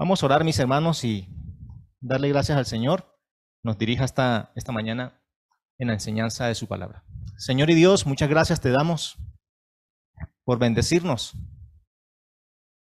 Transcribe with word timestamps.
Vamos 0.00 0.22
a 0.22 0.26
orar, 0.26 0.44
mis 0.44 0.60
hermanos, 0.60 1.02
y 1.02 1.28
darle 2.00 2.28
gracias 2.28 2.56
al 2.56 2.66
Señor. 2.66 3.20
Nos 3.64 3.78
dirija 3.78 4.04
esta, 4.04 4.52
esta 4.54 4.70
mañana 4.70 5.20
en 5.76 5.88
la 5.88 5.94
enseñanza 5.94 6.46
de 6.46 6.54
su 6.54 6.68
palabra. 6.68 7.04
Señor 7.36 7.68
y 7.68 7.74
Dios, 7.74 8.06
muchas 8.06 8.28
gracias 8.28 8.60
te 8.60 8.70
damos 8.70 9.18
por 10.44 10.60
bendecirnos. 10.60 11.34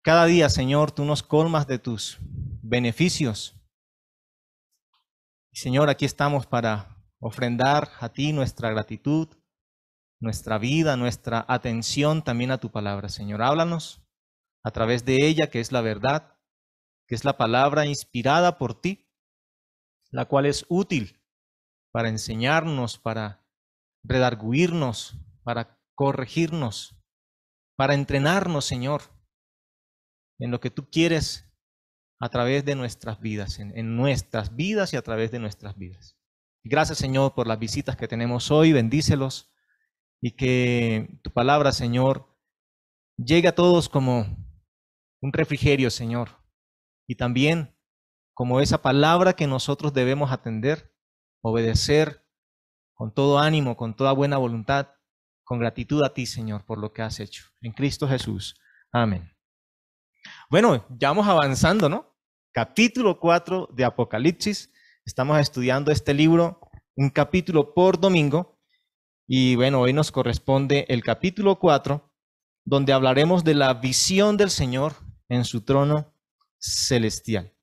Cada 0.04 0.26
día, 0.26 0.50
Señor, 0.50 0.92
tú 0.92 1.06
nos 1.06 1.24
colmas 1.24 1.66
de 1.66 1.80
tus 1.80 2.18
beneficios. 2.62 3.56
Señor, 5.54 5.90
aquí 5.90 6.04
estamos 6.04 6.46
para 6.46 6.98
ofrendar 7.22 7.90
a 8.02 8.10
ti 8.10 8.34
nuestra 8.34 8.70
gratitud, 8.70 9.30
nuestra 10.20 10.58
vida, 10.58 10.98
nuestra 10.98 11.46
atención 11.48 12.22
también 12.22 12.52
a 12.52 12.58
tu 12.58 12.70
palabra. 12.70 13.08
Señor, 13.08 13.42
háblanos 13.42 14.06
a 14.62 14.72
través 14.72 15.06
de 15.06 15.26
ella, 15.26 15.50
que 15.50 15.62
es 15.62 15.72
la 15.72 15.80
verdad 15.80 16.37
que 17.08 17.16
es 17.16 17.26
la 17.26 17.38
palabra 17.38 17.86
inspirada 17.86 18.58
por 18.58 18.80
ti, 18.80 19.10
la 20.12 20.26
cual 20.26 20.46
es 20.46 20.66
útil 20.70 21.22
para 21.92 22.10
enseñarnos, 22.10 22.98
para 22.98 23.46
redarguirnos, 24.04 25.18
para 25.44 25.80
corregirnos, 25.96 26.96
para 27.76 27.94
entrenarnos, 27.94 28.66
Señor, 28.66 29.02
en 30.40 30.52
lo 30.52 30.60
que 30.60 30.70
tú 30.70 30.90
quieres 30.90 31.48
a 32.20 32.30
través 32.30 32.66
de 32.66 32.76
nuestras 32.76 33.20
vidas, 33.20 33.60
en, 33.60 33.96
nuestras 33.96 34.56
vidas 34.56 34.94
y 34.94 34.98
a 34.98 35.02
través 35.02 35.32
de 35.32 35.40
nuestras 35.40 35.78
vidas. 35.78 36.18
Gracias, 36.64 36.98
Señor, 36.98 37.34
por 37.34 37.48
las 37.48 37.60
visitas 37.60 37.96
que 37.96 38.08
tenemos 38.08 38.52
hoy, 38.52 38.74
bendícelos 38.74 39.54
y 40.22 40.32
que 40.32 41.20
tu 41.24 41.32
palabra, 41.32 41.72
Señor, 41.72 42.36
llegue 43.18 43.48
a 43.48 43.56
todos 43.56 43.88
como 43.88 44.26
un 45.22 45.34
refrigerio, 45.34 45.90
Señor, 45.90 46.37
y 47.08 47.16
también 47.16 47.76
como 48.34 48.60
esa 48.60 48.82
palabra 48.82 49.34
que 49.34 49.48
nosotros 49.48 49.94
debemos 49.94 50.32
atender, 50.32 50.94
obedecer 51.42 52.24
con 52.94 53.14
todo 53.14 53.40
ánimo, 53.40 53.78
con 53.78 53.96
toda 53.96 54.12
buena 54.12 54.38
voluntad, 54.38 54.90
con 55.44 55.60
gratitud 55.60 56.04
a 56.04 56.14
ti, 56.14 56.26
Señor, 56.26 56.66
por 56.66 56.78
lo 56.78 56.94
que 56.94 57.02
has 57.02 57.20
hecho. 57.20 57.46
En 57.62 57.72
Cristo 57.72 58.08
Jesús. 58.08 58.60
Amén. 58.92 59.34
Bueno, 60.50 60.86
ya 60.90 61.08
vamos 61.10 61.28
avanzando, 61.28 61.90
¿no? 61.90 62.16
Capítulo 62.52 63.20
4 63.20 63.70
de 63.74 63.86
Apocalipsis. 63.86 64.72
Estamos 65.06 65.40
estudiando 65.40 65.92
este 65.92 66.14
libro, 66.14 66.60
un 66.96 67.10
capítulo 67.10 67.74
por 67.74 68.00
domingo. 68.00 68.60
Y 69.26 69.56
bueno, 69.56 69.82
hoy 69.82 69.94
nos 69.94 70.12
corresponde 70.12 70.86
el 70.90 71.04
capítulo 71.04 71.60
4, 71.60 72.14
donde 72.66 72.94
hablaremos 72.94 73.44
de 73.44 73.56
la 73.56 73.74
visión 73.74 74.38
del 74.38 74.50
Señor 74.50 74.94
en 75.30 75.46
su 75.46 75.62
trono 75.62 76.17
celestial. 76.60 77.54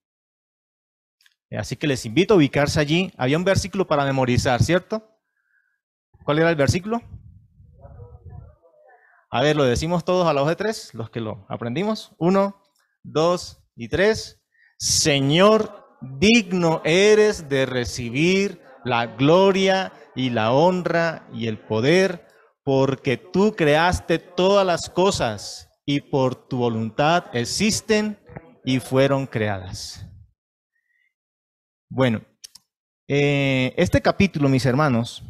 Así 1.51 1.77
que 1.77 1.87
les 1.87 2.05
invito 2.05 2.35
a 2.35 2.37
ubicarse 2.37 2.81
allí. 2.81 3.13
Había 3.17 3.39
un 3.39 3.45
versículo 3.45 3.87
para 3.87 4.05
memorizar, 4.05 4.63
¿cierto? 4.63 5.09
¿Cuál 6.25 6.39
era 6.39 6.51
el 6.51 6.57
versículo? 6.57 7.01
A 9.31 9.43
ver, 9.43 9.57
lo 9.57 9.65
decimos 9.65 10.05
todos 10.05 10.27
a 10.27 10.33
la 10.33 10.43
voz 10.43 10.51
de 10.51 10.57
tres, 10.57 10.95
los 10.95 11.11
que 11.11 11.21
lo 11.21 11.45
aprendimos. 11.49 12.13
Uno, 12.19 12.63
dos 13.03 13.63
y 13.77 13.89
tres. 13.89 14.41
Señor, 14.79 15.99
digno 16.01 16.83
eres 16.85 17.49
de 17.49 17.67
recibir 17.67 18.63
la 18.85 19.07
gloria 19.07 19.93
y 20.15 20.31
la 20.31 20.53
honra 20.53 21.27
y 21.33 21.49
el 21.49 21.59
poder, 21.59 22.27
porque 22.63 23.17
tú 23.17 23.55
creaste 23.57 24.19
todas 24.19 24.67
las 24.67 24.89
cosas 24.89 25.69
y 25.85 26.01
por 26.01 26.35
tu 26.49 26.59
voluntad 26.59 27.25
existen 27.33 28.19
y 28.65 28.81
fueron 28.81 29.27
creadas. 29.27 30.07
Bueno, 31.91 32.25
eh, 33.07 33.75
este 33.77 34.01
capítulo, 34.01 34.49
mis 34.49 34.65
hermanos, 34.65 35.23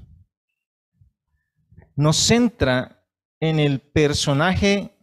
nos 1.96 2.16
centra 2.16 3.04
en 3.40 3.58
el 3.58 3.80
personaje 3.80 4.96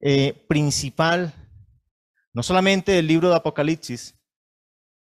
eh, 0.00 0.46
principal, 0.48 1.34
no 2.32 2.42
solamente 2.42 2.92
del 2.92 3.08
libro 3.08 3.28
de 3.28 3.36
Apocalipsis, 3.36 4.14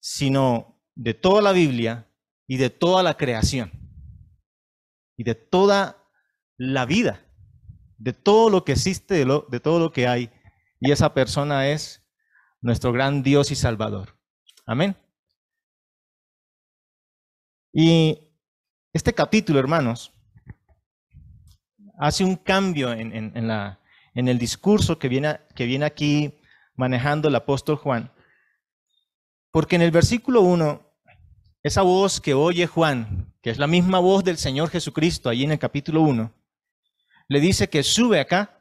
sino 0.01 0.83
de 0.95 1.13
toda 1.13 1.41
la 1.43 1.51
Biblia 1.51 2.11
y 2.47 2.57
de 2.57 2.71
toda 2.71 3.03
la 3.03 3.15
creación 3.15 3.71
y 5.15 5.23
de 5.23 5.35
toda 5.35 6.03
la 6.57 6.85
vida, 6.85 7.23
de 7.97 8.13
todo 8.13 8.49
lo 8.49 8.65
que 8.65 8.71
existe, 8.71 9.23
de, 9.23 9.43
de 9.49 9.59
todo 9.59 9.79
lo 9.79 9.91
que 9.91 10.07
hay 10.07 10.31
y 10.81 10.91
esa 10.91 11.13
persona 11.13 11.69
es 11.69 12.03
nuestro 12.59 12.91
gran 12.91 13.21
Dios 13.21 13.51
y 13.51 13.55
Salvador. 13.55 14.17
Amén. 14.65 14.95
Y 17.71 18.19
este 18.91 19.13
capítulo, 19.13 19.59
hermanos, 19.59 20.11
hace 21.99 22.23
un 22.23 22.35
cambio 22.35 22.91
en, 22.91 23.77
el 24.15 24.39
discurso 24.39 24.97
que 24.97 25.07
viene, 25.07 25.39
que 25.55 25.65
viene 25.65 25.85
aquí 25.85 26.39
manejando 26.75 27.27
el 27.27 27.35
apóstol 27.35 27.75
Juan. 27.75 28.11
Porque 29.51 29.75
en 29.75 29.83
el 29.83 29.91
versículo 29.91 30.41
1, 30.41 30.81
esa 31.61 31.83
voz 31.83 32.19
que 32.19 32.33
oye 32.33 32.65
Juan, 32.65 33.31
que 33.43 33.51
es 33.51 33.59
la 33.59 33.67
misma 33.67 33.99
voz 33.99 34.23
del 34.23 34.37
Señor 34.37 34.69
Jesucristo, 34.69 35.29
allí 35.29 35.43
en 35.43 35.51
el 35.51 35.59
capítulo 35.59 36.01
1, 36.01 36.33
le 37.27 37.39
dice 37.39 37.69
que 37.69 37.83
sube 37.83 38.19
acá 38.19 38.60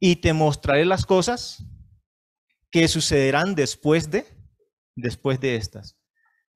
y 0.00 0.16
te 0.16 0.32
mostraré 0.32 0.84
las 0.84 1.04
cosas 1.04 1.64
que 2.70 2.86
sucederán 2.88 3.54
después 3.54 4.10
de, 4.10 4.26
después 4.94 5.40
de 5.40 5.56
estas. 5.56 5.98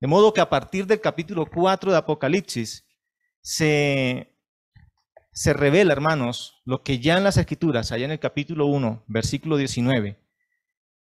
De 0.00 0.08
modo 0.08 0.32
que 0.32 0.40
a 0.40 0.50
partir 0.50 0.86
del 0.86 1.00
capítulo 1.00 1.46
4 1.46 1.92
de 1.92 1.96
Apocalipsis 1.96 2.86
se, 3.40 4.36
se 5.32 5.52
revela, 5.52 5.92
hermanos, 5.92 6.60
lo 6.64 6.82
que 6.82 6.98
ya 6.98 7.16
en 7.16 7.24
las 7.24 7.36
escrituras, 7.36 7.92
allá 7.92 8.04
en 8.04 8.10
el 8.12 8.20
capítulo 8.20 8.66
1, 8.66 9.04
versículo 9.06 9.56
19, 9.56 10.20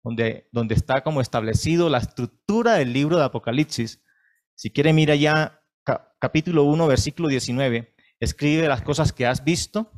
donde, 0.04 0.50
donde 0.52 0.76
está 0.76 1.02
como 1.02 1.22
establecido 1.22 1.90
la 1.90 2.00
estructura 2.00 2.74
del 2.74 2.94
libro 2.94 3.18
de 3.18 3.24
Apocalipsis. 3.24 4.04
Si 4.56 4.70
quiere, 4.70 4.94
mira 4.94 5.16
ya 5.16 5.62
capítulo 6.20 6.64
1, 6.64 6.88
versículo 6.88 7.28
19, 7.28 7.96
escribe 8.20 8.68
las 8.68 8.82
cosas 8.82 9.12
que 9.12 9.26
has 9.26 9.44
visto, 9.44 9.92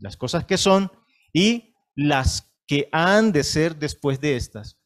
las 0.00 0.16
cosas 0.16 0.44
que 0.44 0.58
son 0.58 0.90
y 1.32 1.74
las 1.94 2.52
que 2.66 2.88
han 2.92 3.32
de 3.32 3.44
ser 3.44 3.76
después 3.76 4.20
de 4.20 4.36
estas. 4.36 4.78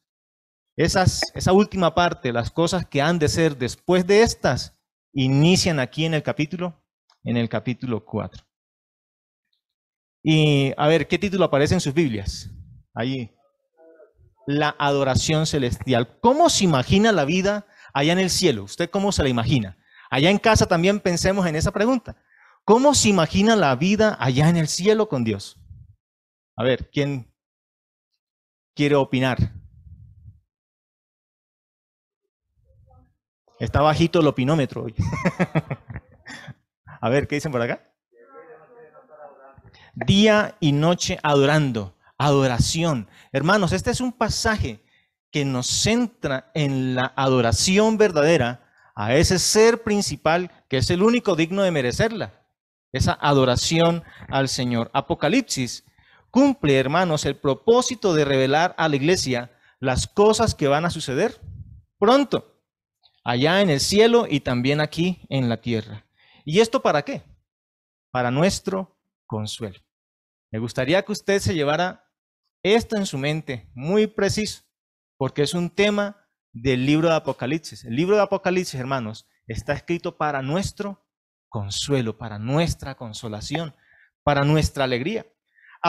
Esa 0.75 1.53
última 1.53 1.95
parte, 1.95 2.31
las 2.31 2.51
cosas 2.51 2.85
que 2.85 3.01
han 3.01 3.17
de 3.17 3.29
ser 3.29 3.57
después 3.57 4.05
de 4.05 4.21
estas, 4.21 4.77
inician 5.13 5.79
aquí 5.79 6.05
en 6.05 6.13
el 6.13 6.21
capítulo, 6.21 6.83
en 7.23 7.37
el 7.37 7.49
capítulo 7.49 8.05
4. 8.05 8.45
Y 10.23 10.73
a 10.77 10.87
ver, 10.87 11.07
¿qué 11.07 11.17
título 11.17 11.45
aparece 11.45 11.73
en 11.73 11.81
sus 11.81 11.93
Biblias? 11.93 12.51
Allí. 12.93 13.31
La 14.45 14.75
adoración 14.77 15.45
celestial. 15.45 16.19
¿Cómo 16.21 16.49
se 16.49 16.63
imagina 16.65 17.11
la 17.11 17.25
vida 17.25 17.65
allá 17.93 18.13
en 18.13 18.19
el 18.19 18.29
cielo? 18.29 18.63
¿Usted 18.63 18.89
cómo 18.89 19.11
se 19.11 19.23
la 19.23 19.29
imagina? 19.29 19.77
Allá 20.09 20.29
en 20.29 20.37
casa 20.37 20.67
también 20.67 20.99
pensemos 20.99 21.45
en 21.47 21.55
esa 21.55 21.71
pregunta. 21.71 22.15
¿Cómo 22.65 22.93
se 22.93 23.09
imagina 23.09 23.55
la 23.55 23.75
vida 23.75 24.15
allá 24.19 24.49
en 24.49 24.57
el 24.57 24.67
cielo 24.67 25.09
con 25.09 25.23
Dios? 25.23 25.57
A 26.59 26.63
ver, 26.63 26.89
¿quién 26.89 27.31
quiere 28.75 28.95
opinar? 28.95 29.37
Está 33.59 33.81
bajito 33.81 34.21
el 34.21 34.27
opinómetro 34.27 34.85
hoy. 34.85 34.95
A 37.01 37.09
ver, 37.09 37.27
¿qué 37.27 37.35
dicen 37.35 37.51
por 37.51 37.61
acá? 37.61 37.93
Día 39.93 40.57
y 40.59 40.71
noche 40.71 41.19
adorando, 41.21 41.95
adoración. 42.17 43.07
Hermanos, 43.31 43.71
este 43.71 43.91
es 43.91 44.01
un 44.01 44.11
pasaje 44.11 44.83
que 45.29 45.45
nos 45.45 45.67
centra 45.67 46.49
en 46.55 46.95
la 46.95 47.13
adoración 47.15 47.99
verdadera 47.99 48.67
a 48.95 49.13
ese 49.13 49.37
ser 49.37 49.83
principal 49.83 50.49
que 50.69 50.77
es 50.77 50.89
el 50.89 51.03
único 51.03 51.35
digno 51.35 51.61
de 51.61 51.69
merecerla, 51.69 52.33
esa 52.91 53.13
adoración 53.13 54.03
al 54.27 54.49
Señor. 54.49 54.89
Apocalipsis 54.93 55.83
cumple, 56.37 56.77
hermanos, 56.77 57.25
el 57.25 57.35
propósito 57.35 58.13
de 58.13 58.23
revelar 58.23 58.75
a 58.77 58.87
la 58.87 58.95
iglesia 58.95 59.49
las 59.79 60.05
cosas 60.05 60.53
que 60.53 60.67
van 60.67 60.85
a 60.85 60.91
suceder 60.91 61.41
pronto, 61.97 62.61
allá 63.23 63.59
en 63.63 63.71
el 63.71 63.79
cielo 63.79 64.27
y 64.29 64.41
también 64.41 64.79
aquí 64.79 65.25
en 65.29 65.49
la 65.49 65.61
tierra. 65.61 66.05
¿Y 66.45 66.59
esto 66.59 66.83
para 66.83 67.01
qué? 67.01 67.23
Para 68.11 68.29
nuestro 68.29 68.99
consuelo. 69.25 69.79
Me 70.51 70.59
gustaría 70.59 71.01
que 71.01 71.11
usted 71.11 71.39
se 71.39 71.55
llevara 71.55 72.07
esto 72.61 72.97
en 72.97 73.07
su 73.07 73.17
mente, 73.17 73.71
muy 73.73 74.05
preciso, 74.05 74.61
porque 75.17 75.41
es 75.41 75.55
un 75.55 75.71
tema 75.71 76.29
del 76.53 76.85
libro 76.85 77.09
de 77.09 77.15
Apocalipsis. 77.15 77.83
El 77.83 77.95
libro 77.95 78.15
de 78.15 78.21
Apocalipsis, 78.21 78.79
hermanos, 78.79 79.27
está 79.47 79.73
escrito 79.73 80.17
para 80.17 80.43
nuestro 80.43 81.03
consuelo, 81.49 82.15
para 82.19 82.37
nuestra 82.37 82.93
consolación, 82.93 83.75
para 84.21 84.43
nuestra 84.43 84.83
alegría. 84.83 85.25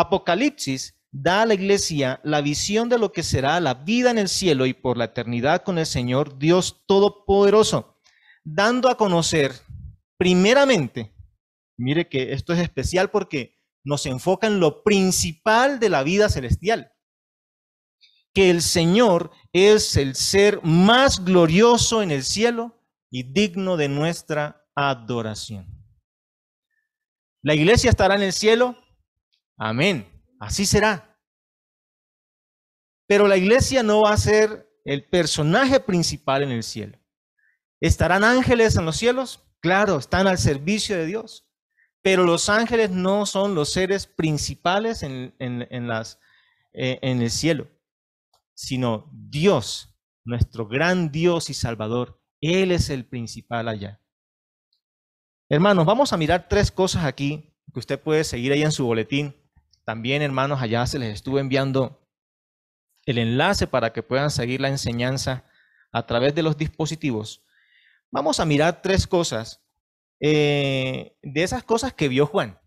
Apocalipsis 0.01 0.95
da 1.11 1.43
a 1.43 1.47
la 1.47 1.55
iglesia 1.55 2.21
la 2.23 2.41
visión 2.41 2.89
de 2.89 2.99
lo 2.99 3.13
que 3.13 3.23
será 3.23 3.61
la 3.61 3.75
vida 3.75 4.11
en 4.11 4.19
el 4.19 4.29
cielo 4.29 4.67
y 4.67 4.75
por 4.75 4.97
la 4.97 5.07
eternidad 5.07 5.63
con 5.63 5.79
el 5.79 5.87
Señor 5.87 6.39
Dios 6.39 6.85
Todopoderoso, 6.87 7.99
dando 8.45 8.89
a 8.89 8.97
conocer 8.97 9.53
primeramente, 10.17 11.15
mire 11.79 12.09
que 12.09 12.33
esto 12.33 12.53
es 12.53 12.61
especial 12.61 13.11
porque 13.11 13.59
nos 13.85 14.05
enfoca 14.07 14.47
en 14.47 14.61
lo 14.61 14.83
principal 14.83 15.81
de 15.81 15.89
la 15.89 16.03
vida 16.03 16.29
celestial, 16.29 16.93
que 18.35 18.51
el 18.51 18.61
Señor 18.61 19.31
es 19.53 19.97
el 19.97 20.15
ser 20.15 20.61
más 20.63 21.25
glorioso 21.25 22.03
en 22.03 22.11
el 22.11 22.23
cielo 22.23 22.85
y 23.11 23.23
digno 23.23 23.77
de 23.77 23.89
nuestra 23.89 24.69
adoración. 24.75 25.67
¿La 27.43 27.55
iglesia 27.55 27.89
estará 27.89 28.17
en 28.17 28.23
el 28.23 28.33
cielo? 28.33 28.77
Amén. 29.59 30.07
Así 30.41 30.65
será. 30.65 31.21
Pero 33.09 33.27
la 33.27 33.37
iglesia 33.37 33.83
no 33.83 34.03
va 34.03 34.13
a 34.13 34.17
ser 34.17 34.71
el 34.85 35.05
personaje 35.09 35.81
principal 35.81 36.43
en 36.43 36.51
el 36.51 36.63
cielo. 36.63 36.99
¿Estarán 37.81 38.25
ángeles 38.25 38.77
en 38.77 38.85
los 38.85 38.97
cielos? 38.97 39.45
Claro, 39.61 39.99
están 39.99 40.27
al 40.27 40.39
servicio 40.39 40.97
de 40.97 41.07
Dios. 41.07 41.49
Pero 42.03 42.25
los 42.25 42.49
ángeles 42.49 42.91
no 42.91 43.27
son 43.27 43.55
los 43.55 43.73
seres 43.73 44.07
principales 44.07 45.03
en, 45.03 45.35
eh, 45.39 46.99
el 47.03 47.31
cielo, 47.31 47.69
sino 48.55 49.11
Dios, 49.13 49.99
nuestro 50.25 50.69
gran 50.69 51.11
Dios 51.11 51.51
y 51.51 51.55
Salvador. 51.55 52.23
Él 52.41 52.71
es 52.71 52.89
el 52.89 53.05
principal 53.05 53.69
allá. 53.69 54.01
Hermanos, 55.51 55.87
vamos 55.87 56.13
a 56.13 56.17
mirar 56.17 56.47
tres 56.49 56.71
cosas 56.71 57.05
aquí 57.05 57.55
que 57.73 57.81
usted 57.81 58.01
puede 58.01 58.23
seguir 58.23 58.53
ahí 58.53 58.63
en 58.63 58.73
su 58.73 58.87
boletín. 58.87 59.35
También, 59.89 60.21
hermanos, 60.21 60.61
allá 60.61 60.87
se 60.87 60.99
les 60.99 61.15
estuvo 61.15 61.39
enviando 61.39 62.07
el 63.07 63.17
enlace 63.17 63.67
para 63.67 63.95
que 63.95 64.03
puedan 64.03 64.31
seguir 64.31 64.61
la 64.61 64.69
enseñanza 64.69 65.47
a 65.93 66.05
través 66.05 66.35
de 66.35 66.43
los 66.43 66.59
dispositivos. 66.59 67.43
Vamos 68.11 68.39
a 68.39 68.45
mirar 68.45 68.83
tres 68.83 69.07
cosas 69.07 69.65
eh, 70.21 71.17
de 71.23 71.43
esas 71.43 71.65
cosas 71.65 71.95
que 71.95 72.09
vio 72.09 72.27
Juan, 72.27 72.61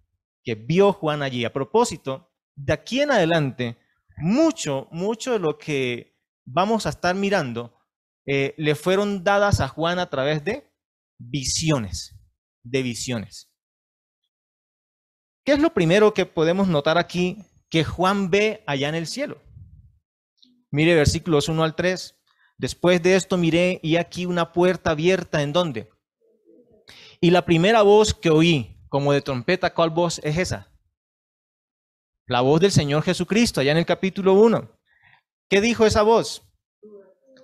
que 0.44 0.56
vio 0.56 0.94
Juan 0.94 1.22
allí. 1.22 1.46
A 1.46 1.54
propósito, 1.54 2.34
de 2.56 2.74
aquí 2.74 3.02
en 3.02 3.12
adelante, 3.12 3.78
mucho, 4.18 4.88
mucho 4.90 5.34
de 5.34 5.40
lo 5.40 5.60
que 5.60 6.18
vamos 6.44 6.88
a 6.88 6.90
estar 6.90 7.14
mirando 7.14 7.78
eh, 8.26 8.56
le 8.58 8.74
fueron 8.74 9.24
dadas 9.24 9.60
a 9.60 9.68
Juan 9.68 10.00
a 10.00 10.10
través 10.10 10.44
de 10.44 10.74
visiones, 11.20 12.16
de 12.64 12.82
visiones. 12.82 13.51
¿Qué 15.44 15.54
es 15.54 15.60
lo 15.60 15.74
primero 15.74 16.14
que 16.14 16.26
podemos 16.26 16.68
notar 16.68 16.98
aquí 16.98 17.38
que 17.70 17.84
Juan 17.84 18.30
ve 18.30 18.64
allá 18.68 18.90
en 18.90 18.96
el 18.96 19.08
cielo? 19.08 19.42
Mire 20.70 20.94
versículos 20.94 21.50
1 21.50 21.64
al 21.64 21.76
3. 21.76 22.16
Después 22.58 23.02
de 23.02 23.16
esto 23.16 23.38
miré 23.38 23.80
y 23.82 23.96
aquí 23.96 24.28
una 24.28 24.54
puerta 24.54 24.92
abierta 24.92 25.42
en 25.42 25.52
dónde? 25.52 25.90
Y 27.20 27.32
la 27.32 27.44
primera 27.44 27.82
voz 27.82 28.14
que 28.14 28.30
oí, 28.30 28.78
como 28.88 29.14
de 29.14 29.22
trompeta, 29.22 29.74
¿cuál 29.74 29.90
voz 29.90 30.20
es 30.24 30.38
esa? 30.38 30.72
La 32.28 32.42
voz 32.42 32.62
del 32.62 32.72
Señor 32.72 33.02
Jesucristo, 33.02 33.62
allá 33.62 33.72
en 33.72 33.80
el 33.80 33.86
capítulo 33.86 34.34
1. 34.34 34.80
¿Qué 35.50 35.60
dijo 35.60 35.86
esa 35.88 36.04
voz? 36.04 36.44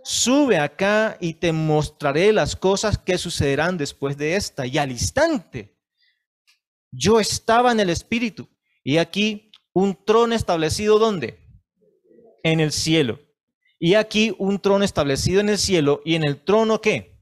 Sube 0.04 0.60
acá 0.60 1.18
y 1.20 1.34
te 1.34 1.52
mostraré 1.52 2.32
las 2.32 2.56
cosas 2.56 2.98
que 2.98 3.18
sucederán 3.18 3.78
después 3.78 4.18
de 4.18 4.36
esta. 4.36 4.68
Y 4.68 4.78
al 4.78 4.92
instante 4.92 5.77
yo 6.92 7.20
estaba 7.20 7.72
en 7.72 7.80
el 7.80 7.90
Espíritu 7.90 8.50
y 8.84 8.98
aquí 8.98 9.52
un 9.74 9.98
trono 10.06 10.34
establecido 10.34 11.00
¿dónde? 11.00 11.40
En 12.44 12.60
el 12.60 12.72
cielo. 12.72 13.20
Y 13.80 13.94
aquí 13.94 14.34
un 14.40 14.60
trono 14.60 14.84
establecido 14.84 15.40
en 15.40 15.50
el 15.50 15.58
cielo 15.58 16.02
y 16.04 16.16
en 16.16 16.24
el 16.28 16.44
trono 16.44 16.82
qué? 16.82 17.18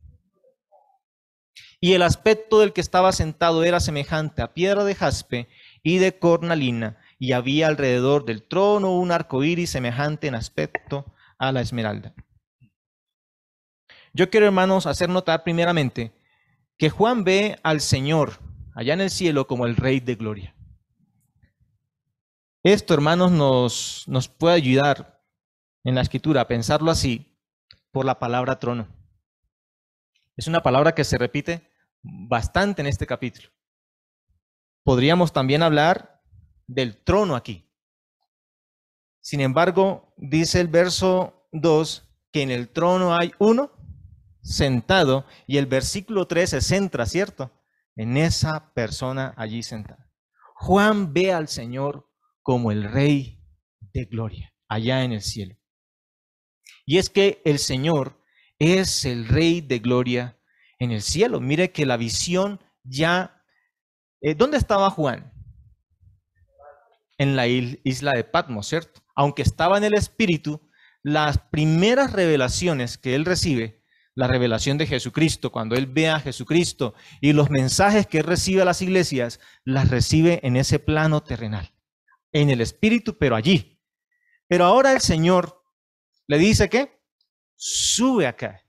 Y 1.82 1.94
el 1.94 2.02
aspecto 2.02 2.60
del 2.60 2.72
que 2.72 2.82
estaba 2.82 3.12
sentado 3.12 3.64
era 3.64 3.80
semejante 3.80 4.42
a 4.42 4.54
piedra 4.54 4.86
de 4.86 4.96
jaspe 4.96 5.48
y 5.84 5.98
de 5.98 6.18
cornalina, 6.18 6.98
y 7.20 7.34
había 7.34 7.68
alrededor 7.68 8.26
del 8.26 8.42
trono 8.42 8.98
un 8.98 9.12
arco 9.12 9.44
iris 9.44 9.70
semejante 9.70 10.28
en 10.28 10.36
aspecto 10.36 11.14
a 11.38 11.52
la 11.52 11.62
esmeralda. 11.62 12.14
Yo 14.14 14.30
quiero, 14.30 14.46
hermanos, 14.46 14.86
hacer 14.86 15.10
notar 15.10 15.44
primeramente 15.44 16.14
que 16.78 16.90
Juan 16.90 17.24
ve 17.24 17.60
al 17.64 17.82
Señor 17.82 18.40
allá 18.76 18.94
en 18.94 19.02
el 19.02 19.10
cielo 19.10 19.48
como 19.48 19.66
el 19.66 19.76
Rey 19.76 20.00
de 20.02 20.16
Gloria. 20.16 20.56
Esto, 22.62 22.94
hermanos, 22.94 23.32
nos, 23.32 24.04
nos 24.08 24.28
puede 24.28 24.56
ayudar 24.56 25.24
en 25.84 25.96
la 25.96 26.02
escritura 26.02 26.42
a 26.42 26.48
pensarlo 26.48 26.92
así 26.92 27.40
por 27.92 28.06
la 28.06 28.20
palabra 28.20 28.60
trono. 28.60 28.88
Es 30.36 30.48
una 30.48 30.62
palabra 30.62 30.94
que 30.94 31.04
se 31.04 31.18
repite 31.18 31.72
bastante 32.02 32.82
en 32.82 32.88
este 32.88 33.08
capítulo. 33.08 33.50
Podríamos 34.84 35.32
también 35.32 35.64
hablar 35.64 36.22
del 36.68 37.02
trono 37.04 37.36
aquí. 37.36 37.72
Sin 39.22 39.40
embargo, 39.40 40.14
dice 40.18 40.60
el 40.60 40.68
verso 40.68 41.48
2 41.54 42.04
que 42.32 42.42
en 42.42 42.52
el 42.52 42.70
trono 42.70 43.16
hay 43.16 43.32
uno 43.40 43.72
sentado 44.42 45.26
y 45.48 45.58
el 45.58 45.66
versículo 45.66 46.28
3 46.28 46.50
se 46.50 46.62
centra, 46.62 47.06
¿cierto? 47.06 47.52
En 47.96 48.18
esa 48.18 48.74
persona 48.74 49.34
allí 49.38 49.64
sentada. 49.64 50.12
Juan 50.56 51.14
ve 51.14 51.34
al 51.34 51.48
Señor 51.48 52.10
como 52.42 52.72
el 52.72 52.84
Rey 52.84 53.42
de 53.94 54.06
Gloria, 54.06 54.54
allá 54.68 55.04
en 55.04 55.12
el 55.12 55.22
cielo. 55.22 55.56
Y 56.86 56.98
es 56.98 57.10
que 57.10 57.42
el 57.46 57.60
Señor 57.60 58.24
es 58.60 59.06
el 59.06 59.28
Rey 59.28 59.62
de 59.62 59.80
Gloria 59.80 60.40
en 60.80 60.92
el 60.92 61.02
cielo. 61.02 61.40
Mire 61.42 61.72
que 61.72 61.86
la 61.86 61.98
visión 61.98 62.60
ya... 62.84 63.44
Eh, 64.22 64.36
¿Dónde 64.36 64.58
estaba 64.58 64.90
Juan? 64.90 65.34
En 67.18 67.36
la 67.36 67.48
isla 67.48 68.12
de 68.16 68.24
Patmos, 68.24 68.68
¿cierto? 68.68 69.02
Aunque 69.16 69.42
estaba 69.42 69.78
en 69.78 69.86
el 69.86 69.94
Espíritu, 69.94 70.70
las 71.02 71.38
primeras 71.38 72.12
revelaciones 72.12 72.98
que 72.98 73.16
él 73.16 73.26
recibe 73.26 73.84
la 74.16 74.28
revelación 74.28 74.78
de 74.78 74.88
Jesucristo, 74.88 75.52
cuando 75.52 75.76
él 75.76 75.88
ve 75.88 76.10
a 76.10 76.22
Jesucristo 76.22 76.94
y 77.20 77.34
los 77.34 77.50
mensajes 77.50 78.08
que 78.08 78.22
recibe 78.22 78.62
a 78.62 78.66
las 78.66 78.82
iglesias, 78.82 79.42
las 79.66 79.90
recibe 79.90 80.40
en 80.44 80.56
ese 80.56 80.80
plano 80.80 81.22
terrenal, 81.22 81.74
en 82.32 82.50
el 82.50 82.62
Espíritu, 82.62 83.18
pero 83.18 83.36
allí. 83.36 83.82
Pero 84.48 84.66
ahora 84.66 84.94
el 84.94 85.02
Señor 85.02 85.62
le 86.28 86.38
dice 86.38 86.70
que 86.70 86.98
sube 87.56 88.26
acá. 88.26 88.64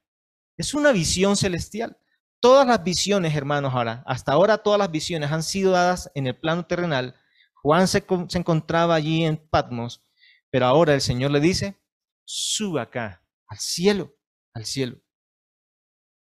Es 0.56 0.74
una 0.74 0.90
visión 0.90 1.36
celestial. 1.36 1.96
Todas 2.40 2.66
las 2.66 2.82
visiones, 2.82 3.34
hermanos, 3.34 3.72
ahora, 3.72 4.02
hasta 4.06 4.32
ahora 4.32 4.58
todas 4.58 4.78
las 4.78 4.90
visiones 4.90 5.30
han 5.30 5.42
sido 5.42 5.72
dadas 5.72 6.10
en 6.14 6.26
el 6.26 6.36
plano 6.36 6.66
terrenal. 6.66 7.14
Juan 7.62 7.86
se, 7.86 8.04
se 8.28 8.38
encontraba 8.38 8.96
allí 8.96 9.24
en 9.24 9.36
Patmos, 9.36 10.04
pero 10.50 10.66
ahora 10.66 10.94
el 10.94 11.00
Señor 11.00 11.30
le 11.30 11.40
dice, 11.40 11.80
sube 12.24 12.80
acá, 12.80 13.22
al 13.46 13.58
cielo, 13.58 14.16
al 14.52 14.64
cielo. 14.64 15.05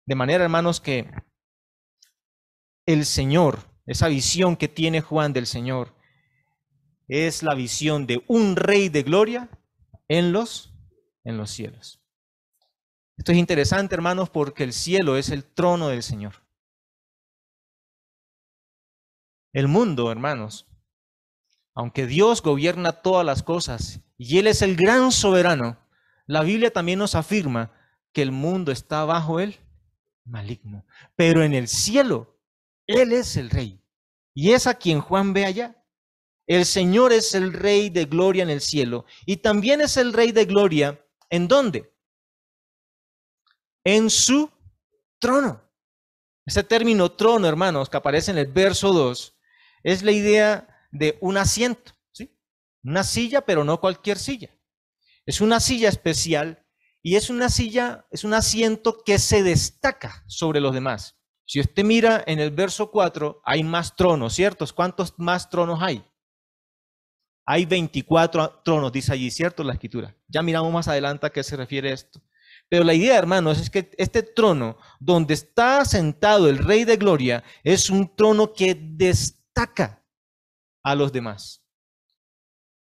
De 0.07 0.15
manera, 0.15 0.45
hermanos, 0.45 0.79
que 0.79 1.11
el 2.85 3.05
Señor, 3.05 3.59
esa 3.85 4.07
visión 4.07 4.55
que 4.55 4.69
tiene 4.69 5.01
Juan 5.01 5.33
del 5.33 5.45
Señor, 5.45 5.93
es 7.09 7.43
la 7.43 7.53
visión 7.53 8.07
de 8.07 8.23
un 8.27 8.55
rey 8.55 8.87
de 8.87 9.03
gloria 9.03 9.49
en 10.07 10.31
los, 10.31 10.73
en 11.25 11.35
los 11.35 11.51
cielos. 11.51 12.01
Esto 13.17 13.33
es 13.33 13.37
interesante, 13.37 13.95
hermanos, 13.95 14.29
porque 14.29 14.63
el 14.63 14.71
cielo 14.71 15.17
es 15.17 15.29
el 15.29 15.43
trono 15.43 15.89
del 15.89 16.03
Señor. 16.03 16.35
El 19.51 19.67
mundo, 19.67 20.09
hermanos, 20.09 20.69
aunque 21.75 22.07
Dios 22.07 22.41
gobierna 22.41 23.01
todas 23.01 23.25
las 23.25 23.43
cosas 23.43 23.99
y 24.17 24.37
Él 24.37 24.47
es 24.47 24.61
el 24.61 24.77
gran 24.77 25.11
soberano, 25.11 25.77
la 26.27 26.43
Biblia 26.43 26.71
también 26.71 26.99
nos 26.99 27.13
afirma 27.13 27.73
que 28.13 28.21
el 28.21 28.31
mundo 28.31 28.71
está 28.71 29.03
bajo 29.03 29.41
Él 29.41 29.59
maligno. 30.27 30.85
Pero 31.15 31.43
en 31.43 31.53
el 31.53 31.67
cielo, 31.67 32.39
Él 32.85 33.13
es 33.13 33.37
el 33.37 33.49
rey. 33.49 33.83
Y 34.33 34.51
es 34.51 34.67
a 34.67 34.75
quien 34.75 35.01
Juan 35.01 35.33
ve 35.33 35.45
allá. 35.45 35.83
El 36.45 36.65
Señor 36.65 37.11
es 37.11 37.33
el 37.33 37.53
rey 37.53 37.89
de 37.89 38.05
gloria 38.05 38.43
en 38.43 38.49
el 38.49 38.61
cielo. 38.61 39.05
Y 39.25 39.37
también 39.37 39.81
es 39.81 39.97
el 39.97 40.13
rey 40.13 40.31
de 40.31 40.45
gloria. 40.45 41.03
¿En 41.29 41.47
dónde? 41.47 41.93
En 43.83 44.09
su 44.09 44.49
trono. 45.19 45.61
Ese 46.45 46.63
término 46.63 47.11
trono, 47.11 47.47
hermanos, 47.47 47.89
que 47.89 47.97
aparece 47.97 48.31
en 48.31 48.37
el 48.37 48.47
verso 48.47 48.93
2, 48.93 49.37
es 49.83 50.03
la 50.03 50.11
idea 50.11 50.87
de 50.91 51.17
un 51.21 51.37
asiento. 51.37 51.93
Una 52.83 53.03
silla, 53.03 53.41
pero 53.41 53.65
no 53.65 53.81
cualquier 53.81 54.17
silla. 54.17 54.49
Es 55.25 55.41
una 55.41 55.59
silla 55.59 55.89
especial 55.89 56.65
y 57.07 57.15
es 57.15 57.29
una 57.29 57.49
silla, 57.49 58.05
es 58.11 58.23
un 58.23 58.33
asiento 58.33 59.01
que 59.05 59.17
se 59.19 59.43
destaca 59.43 60.23
sobre 60.27 60.59
los 60.59 60.73
demás. 60.73 61.17
Si 61.45 61.59
usted 61.59 61.83
mira 61.83 62.23
en 62.27 62.39
el 62.39 62.51
verso 62.51 62.91
4, 62.91 63.41
hay 63.45 63.63
más 63.63 63.95
tronos, 63.95 64.33
¿cierto? 64.33 64.65
¿Cuántos 64.75 65.13
más 65.17 65.49
tronos 65.49 65.81
hay? 65.81 66.03
hay 67.47 67.65
24 67.65 68.61
tronos, 68.63 68.91
dice 68.91 69.13
allí, 69.13 69.31
¿cierto? 69.31 69.63
La 69.63 69.71
escritura. 69.71 70.13
Ya 70.27 70.41
miramos 70.41 70.71
más 70.71 70.89
adelante 70.89 71.25
a 71.25 71.29
qué 71.29 71.41
se 71.43 71.55
refiere 71.55 71.93
esto. 71.93 72.21
Pero 72.67 72.83
la 72.83 72.93
idea, 72.93 73.17
hermanos, 73.17 73.61
es 73.61 73.69
que 73.69 73.89
este 73.97 74.21
trono 74.21 74.77
donde 74.99 75.33
está 75.33 75.85
sentado 75.85 76.49
el 76.49 76.57
Rey 76.57 76.83
de 76.83 76.97
Gloria 76.97 77.45
es 77.63 77.89
un 77.89 78.13
trono 78.17 78.51
que 78.51 78.75
destaca 78.75 80.05
a 80.83 80.93
los 80.93 81.13
demás. 81.13 81.65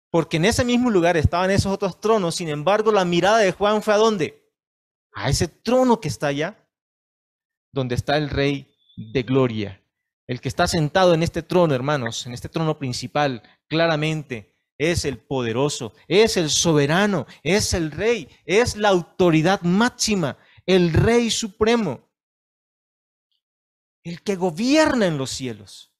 Porque 0.09 0.37
en 0.37 0.45
ese 0.45 0.63
mismo 0.63 0.89
lugar 0.89 1.17
estaban 1.17 1.51
esos 1.51 1.71
otros 1.71 1.99
tronos, 1.99 2.35
sin 2.35 2.49
embargo 2.49 2.91
la 2.91 3.05
mirada 3.05 3.39
de 3.39 3.51
Juan 3.51 3.81
fue 3.81 3.93
a 3.93 3.97
dónde? 3.97 4.51
A 5.13 5.29
ese 5.29 5.47
trono 5.47 5.99
que 5.99 6.07
está 6.07 6.27
allá, 6.27 6.57
donde 7.71 7.95
está 7.95 8.17
el 8.17 8.29
Rey 8.29 8.73
de 8.95 9.23
Gloria. 9.23 9.81
El 10.27 10.41
que 10.41 10.49
está 10.49 10.67
sentado 10.67 11.13
en 11.13 11.23
este 11.23 11.41
trono, 11.41 11.73
hermanos, 11.73 12.25
en 12.25 12.33
este 12.33 12.49
trono 12.49 12.77
principal, 12.77 13.43
claramente 13.67 14.53
es 14.77 15.05
el 15.05 15.19
poderoso, 15.19 15.93
es 16.07 16.37
el 16.37 16.49
soberano, 16.49 17.25
es 17.43 17.73
el 17.73 17.91
rey, 17.91 18.29
es 18.45 18.75
la 18.75 18.89
autoridad 18.89 19.61
máxima, 19.61 20.37
el 20.65 20.93
rey 20.93 21.31
supremo, 21.31 22.01
el 24.03 24.21
que 24.21 24.35
gobierna 24.35 25.07
en 25.07 25.17
los 25.17 25.31
cielos. 25.31 25.93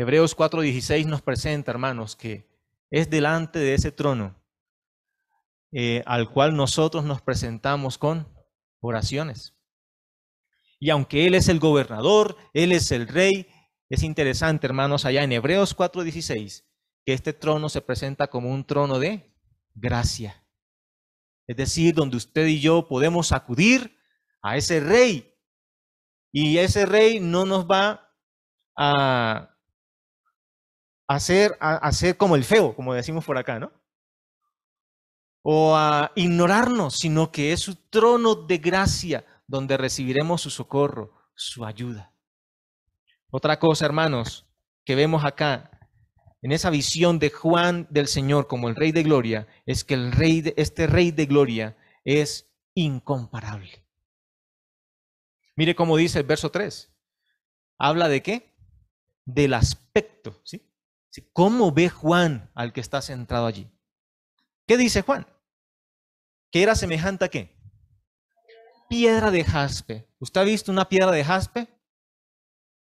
Hebreos 0.00 0.34
4:16 0.34 1.04
nos 1.04 1.20
presenta, 1.20 1.70
hermanos, 1.72 2.16
que 2.16 2.48
es 2.90 3.10
delante 3.10 3.58
de 3.58 3.74
ese 3.74 3.92
trono 3.92 4.34
eh, 5.72 6.02
al 6.06 6.32
cual 6.32 6.56
nosotros 6.56 7.04
nos 7.04 7.20
presentamos 7.20 7.98
con 7.98 8.26
oraciones. 8.80 9.54
Y 10.78 10.88
aunque 10.88 11.26
Él 11.26 11.34
es 11.34 11.50
el 11.50 11.60
gobernador, 11.60 12.38
Él 12.54 12.72
es 12.72 12.90
el 12.92 13.08
rey, 13.08 13.46
es 13.90 14.02
interesante, 14.02 14.66
hermanos, 14.66 15.04
allá 15.04 15.22
en 15.22 15.32
Hebreos 15.32 15.76
4:16, 15.76 16.64
que 17.04 17.12
este 17.12 17.34
trono 17.34 17.68
se 17.68 17.82
presenta 17.82 18.28
como 18.28 18.50
un 18.50 18.64
trono 18.64 18.98
de 18.98 19.30
gracia. 19.74 20.46
Es 21.46 21.58
decir, 21.58 21.94
donde 21.94 22.16
usted 22.16 22.46
y 22.46 22.58
yo 22.58 22.88
podemos 22.88 23.32
acudir 23.32 23.98
a 24.40 24.56
ese 24.56 24.80
rey. 24.80 25.34
Y 26.32 26.56
ese 26.56 26.86
rey 26.86 27.20
no 27.20 27.44
nos 27.44 27.66
va 27.66 28.16
a 28.78 29.49
hacer, 31.10 32.16
como 32.16 32.36
el 32.36 32.44
feo, 32.44 32.74
como 32.74 32.94
decimos 32.94 33.24
por 33.24 33.36
acá, 33.36 33.58
¿no? 33.58 33.72
O 35.42 35.74
a 35.74 36.12
ignorarnos, 36.14 36.98
sino 36.98 37.32
que 37.32 37.52
es 37.52 37.60
su 37.60 37.74
trono 37.74 38.34
de 38.34 38.58
gracia 38.58 39.24
donde 39.46 39.76
recibiremos 39.76 40.42
su 40.42 40.50
socorro, 40.50 41.12
su 41.34 41.64
ayuda. 41.64 42.14
Otra 43.30 43.58
cosa, 43.58 43.86
hermanos, 43.86 44.46
que 44.84 44.94
vemos 44.94 45.24
acá 45.24 45.88
en 46.42 46.52
esa 46.52 46.70
visión 46.70 47.18
de 47.18 47.30
Juan 47.30 47.88
del 47.90 48.06
Señor 48.06 48.46
como 48.46 48.68
el 48.68 48.76
Rey 48.76 48.92
de 48.92 49.02
Gloria, 49.02 49.48
es 49.66 49.82
que 49.82 49.94
el 49.94 50.12
rey 50.12 50.42
de, 50.42 50.54
este 50.56 50.86
Rey 50.86 51.10
de 51.10 51.26
Gloria 51.26 51.76
es 52.04 52.48
incomparable. 52.74 53.84
Mire 55.56 55.74
cómo 55.74 55.96
dice 55.96 56.20
el 56.20 56.26
verso 56.26 56.50
3. 56.50 56.90
Habla 57.78 58.08
de 58.08 58.22
qué? 58.22 58.54
Del 59.24 59.54
aspecto, 59.54 60.40
¿sí? 60.44 60.69
¿Cómo 61.32 61.72
ve 61.72 61.88
Juan 61.88 62.50
al 62.54 62.72
que 62.72 62.80
está 62.80 63.02
centrado 63.02 63.46
allí? 63.46 63.70
¿Qué 64.66 64.76
dice 64.76 65.02
Juan? 65.02 65.26
Que 66.50 66.62
era 66.62 66.74
semejante 66.74 67.24
a 67.24 67.28
qué? 67.28 67.56
Piedra 68.88 69.30
de 69.30 69.44
jaspe. 69.44 70.08
¿Usted 70.18 70.40
ha 70.40 70.44
visto 70.44 70.70
una 70.70 70.88
piedra 70.88 71.10
de 71.10 71.24
jaspe? 71.24 71.68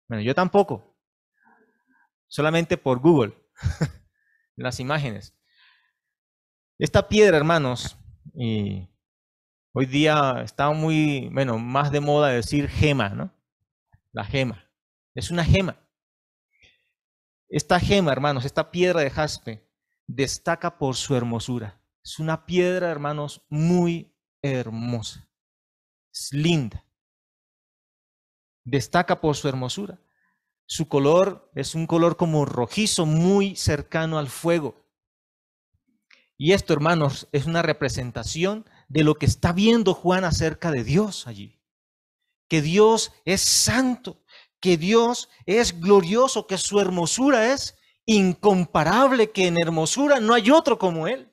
Bueno, 0.07 0.23
yo 0.23 0.33
tampoco. 0.33 0.95
Solamente 2.27 2.77
por 2.77 2.99
Google. 2.99 3.35
las 4.57 4.79
imágenes. 4.79 5.33
Esta 6.79 7.07
piedra, 7.07 7.37
hermanos, 7.37 7.97
y 8.33 8.87
hoy 9.73 9.85
día 9.85 10.41
está 10.43 10.69
muy, 10.71 11.29
bueno, 11.31 11.57
más 11.57 11.91
de 11.91 12.01
moda 12.01 12.29
decir 12.29 12.67
gema, 12.67 13.09
¿no? 13.09 13.33
La 14.11 14.23
gema. 14.23 14.69
Es 15.15 15.31
una 15.31 15.43
gema. 15.43 15.77
Esta 17.49 17.79
gema, 17.79 18.11
hermanos, 18.11 18.45
esta 18.45 18.71
piedra 18.71 19.01
de 19.01 19.09
jaspe, 19.09 19.67
destaca 20.05 20.77
por 20.77 20.95
su 20.95 21.15
hermosura. 21.15 21.81
Es 22.03 22.19
una 22.19 22.45
piedra, 22.45 22.89
hermanos, 22.89 23.45
muy 23.49 24.13
hermosa. 24.41 25.29
Es 26.13 26.33
linda 26.33 26.83
destaca 28.67 29.21
por 29.21 29.35
su 29.35 29.47
hermosura. 29.47 29.99
Su 30.65 30.89
color 30.89 31.49
es 31.55 31.73
un 31.73 31.87
color 31.87 32.17
como 32.17 32.45
rojizo, 32.45 33.05
muy 33.05 33.55
cercano 33.55 34.19
al 34.19 34.27
fuego. 34.27 34.85
Y 36.37 36.51
esto, 36.51 36.73
hermanos, 36.73 37.29
es 37.31 37.45
una 37.45 37.61
representación 37.61 38.65
de 38.89 39.03
lo 39.03 39.15
que 39.15 39.25
está 39.25 39.53
viendo 39.53 39.93
Juan 39.93 40.25
acerca 40.25 40.71
de 40.71 40.83
Dios 40.83 41.25
allí. 41.27 41.61
Que 42.49 42.61
Dios 42.61 43.13
es 43.25 43.41
santo, 43.41 44.21
que 44.67 44.77
Dios 44.77 45.29
es 45.45 45.79
glorioso, 45.79 46.45
que 46.45 46.57
su 46.57 46.81
hermosura 46.81 47.53
es 47.53 47.77
incomparable, 48.05 49.31
que 49.31 49.47
en 49.47 49.57
hermosura 49.57 50.19
no 50.19 50.33
hay 50.33 50.51
otro 50.51 50.77
como 50.77 51.07
Él, 51.07 51.31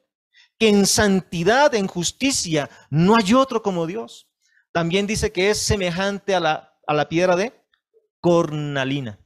que 0.59 0.69
en 0.69 0.87
santidad, 0.87 1.75
en 1.75 1.89
justicia, 1.89 2.71
no 2.91 3.17
hay 3.17 3.35
otro 3.35 3.63
como 3.63 3.87
Dios. 3.87 4.29
También 4.71 5.09
dice 5.09 5.33
que 5.33 5.51
es 5.51 5.59
semejante 5.59 6.35
a 6.35 6.41
la 6.41 6.75
a 6.87 6.95
la 6.95 7.09
piedra 7.09 7.37
de 7.37 7.53
cornalina. 8.21 9.19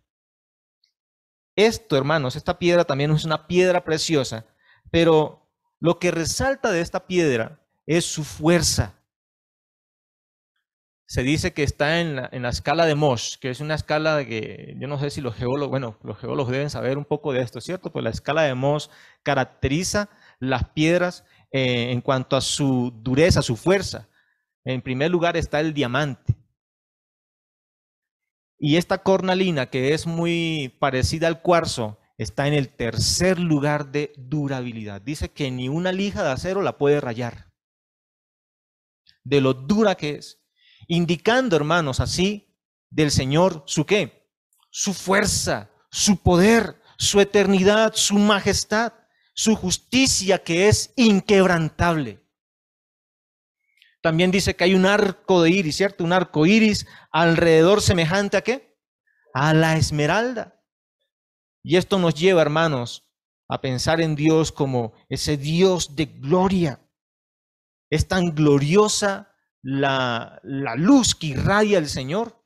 Esto, 1.56 1.96
hermanos, 1.96 2.36
esta 2.36 2.58
piedra 2.58 2.84
también 2.84 3.10
es 3.10 3.24
una 3.24 3.46
piedra 3.46 3.84
preciosa, 3.84 4.46
pero 4.90 5.50
lo 5.80 5.98
que 5.98 6.10
resalta 6.10 6.70
de 6.70 6.80
esta 6.80 7.06
piedra 7.06 7.60
es 7.86 8.04
su 8.04 8.24
fuerza. 8.24 8.97
Se 11.08 11.22
dice 11.22 11.54
que 11.54 11.62
está 11.62 12.00
en 12.00 12.16
la, 12.16 12.28
en 12.32 12.42
la 12.42 12.50
escala 12.50 12.84
de 12.84 12.94
Mosh, 12.94 13.36
que 13.38 13.48
es 13.48 13.60
una 13.60 13.74
escala 13.74 14.26
que 14.26 14.76
yo 14.78 14.88
no 14.88 14.98
sé 15.00 15.08
si 15.08 15.22
los 15.22 15.34
geólogos, 15.34 15.70
bueno, 15.70 15.98
los 16.02 16.18
geólogos 16.18 16.52
deben 16.52 16.68
saber 16.68 16.98
un 16.98 17.06
poco 17.06 17.32
de 17.32 17.40
esto, 17.40 17.62
¿cierto? 17.62 17.90
Pues 17.90 18.04
la 18.04 18.10
escala 18.10 18.42
de 18.42 18.54
Mosh 18.54 18.88
caracteriza 19.22 20.10
las 20.38 20.68
piedras 20.68 21.24
eh, 21.50 21.92
en 21.92 22.02
cuanto 22.02 22.36
a 22.36 22.42
su 22.42 22.92
dureza, 22.94 23.40
su 23.40 23.56
fuerza. 23.56 24.08
En 24.64 24.82
primer 24.82 25.10
lugar 25.10 25.38
está 25.38 25.60
el 25.60 25.72
diamante. 25.72 26.36
Y 28.58 28.76
esta 28.76 29.02
cornalina, 29.02 29.70
que 29.70 29.94
es 29.94 30.06
muy 30.06 30.76
parecida 30.78 31.28
al 31.28 31.40
cuarzo, 31.40 31.98
está 32.18 32.48
en 32.48 32.54
el 32.54 32.68
tercer 32.68 33.38
lugar 33.38 33.92
de 33.92 34.12
durabilidad. 34.18 35.00
Dice 35.00 35.30
que 35.30 35.50
ni 35.50 35.68
una 35.68 35.92
lija 35.92 36.22
de 36.22 36.32
acero 36.32 36.60
la 36.60 36.76
puede 36.76 37.00
rayar. 37.00 37.50
De 39.24 39.40
lo 39.40 39.54
dura 39.54 39.94
que 39.94 40.16
es. 40.16 40.38
Indicando, 40.88 41.54
hermanos, 41.54 42.00
así 42.00 42.56
del 42.90 43.10
Señor 43.10 43.62
su 43.66 43.84
qué? 43.86 44.26
Su 44.70 44.94
fuerza, 44.94 45.70
su 45.90 46.16
poder, 46.22 46.80
su 46.96 47.20
eternidad, 47.20 47.92
su 47.94 48.18
majestad, 48.18 48.92
su 49.34 49.54
justicia 49.54 50.42
que 50.42 50.68
es 50.68 50.92
inquebrantable. 50.96 52.20
También 54.00 54.30
dice 54.30 54.56
que 54.56 54.64
hay 54.64 54.74
un 54.74 54.86
arco 54.86 55.42
de 55.42 55.50
iris, 55.50 55.76
¿cierto? 55.76 56.04
Un 56.04 56.12
arco 56.12 56.46
iris 56.46 56.86
alrededor 57.12 57.82
semejante 57.82 58.36
a 58.36 58.42
qué? 58.42 58.78
A 59.34 59.52
la 59.54 59.76
esmeralda. 59.76 60.64
Y 61.62 61.76
esto 61.76 61.98
nos 61.98 62.14
lleva, 62.14 62.42
hermanos, 62.42 63.04
a 63.48 63.60
pensar 63.60 64.00
en 64.00 64.14
Dios 64.14 64.52
como 64.52 64.92
ese 65.08 65.36
Dios 65.36 65.96
de 65.96 66.06
gloria. 66.06 66.80
Es 67.90 68.08
tan 68.08 68.34
gloriosa 68.34 69.34
la, 69.70 70.40
luz 70.76 71.14
que 71.14 71.28
irradia 71.28 71.76
el 71.76 71.88
Señor 71.88 72.42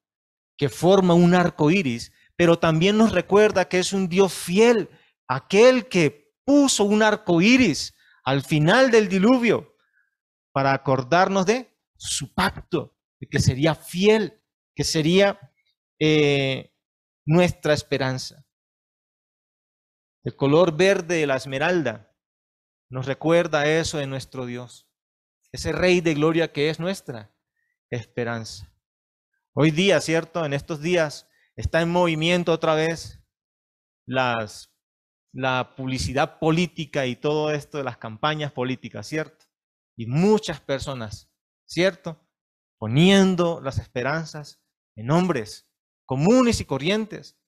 que 0.57 0.69
forma 0.69 1.15
un 1.15 1.35
arco 1.35 1.71
iris, 1.71 2.13
pero 2.37 2.59
también 2.59 2.99
nos 2.99 3.13
recuerda 3.13 3.69
que 3.69 3.79
es 3.79 3.93
un 3.93 4.09
Dios 4.09 4.33
fiel, 4.33 4.91
aquel 5.29 5.89
que 5.89 6.35
puso 6.45 6.85
un 6.85 7.03
arco 7.03 7.41
iris 7.41 7.95
al 8.25 8.43
final 8.43 8.91
del 8.91 9.09
diluvio 9.09 9.77
para 10.53 10.73
acordarnos 10.73 11.47
de 11.47 11.77
su 11.97 12.35
pacto, 12.35 12.97
de 13.21 13.29
que 13.29 13.39
sería 13.39 13.75
fiel, 13.77 14.41
que 14.75 14.85
sería 14.85 15.39
eh, 16.01 16.75
nuestra 17.25 17.73
esperanza. 17.73 18.45
El 20.25 20.35
color 20.35 20.77
verde 20.77 21.17
de 21.19 21.27
la 21.27 21.37
esmeralda 21.37 22.17
nos 22.91 23.07
recuerda 23.07 23.67
eso 23.67 23.99
de 23.99 24.07
nuestro 24.07 24.45
Dios, 24.45 24.92
ese 25.53 25.73
Rey 25.73 26.01
de 26.01 26.15
gloria 26.15 26.53
que 26.53 26.71
es 26.71 26.81
nuestra 26.81 27.33
esperanza. 27.91 28.73
Hoy 29.55 29.71
día, 29.71 30.01
¿cierto? 30.01 30.45
En 30.45 30.55
estos 30.55 30.81
días 30.81 31.29
está 31.57 31.83
en 31.83 31.91
movimiento 31.91 32.53
otra 32.53 32.75
vez 32.75 33.21
las, 34.07 34.75
la 35.33 35.75
publicidad 35.77 36.39
política 36.39 37.07
y 37.07 37.17
todo 37.17 37.51
esto 37.51 37.79
de 37.79 37.85
las 37.85 37.99
campañas 37.99 38.51
políticas, 38.53 39.07
¿cierto? 39.07 39.47
y 39.97 40.07
muchas 40.07 40.61
personas, 40.61 41.31
¿cierto? 41.67 42.21
Poniendo 42.79 43.61
las 43.61 43.79
esperanzas 43.79 44.61
en 44.97 45.11
hombres 45.11 45.69
comunes 46.07 46.61
y 46.61 46.65
corrientes. 46.65 47.39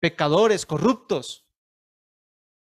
pecadores, 0.00 0.66
corruptos. 0.66 1.48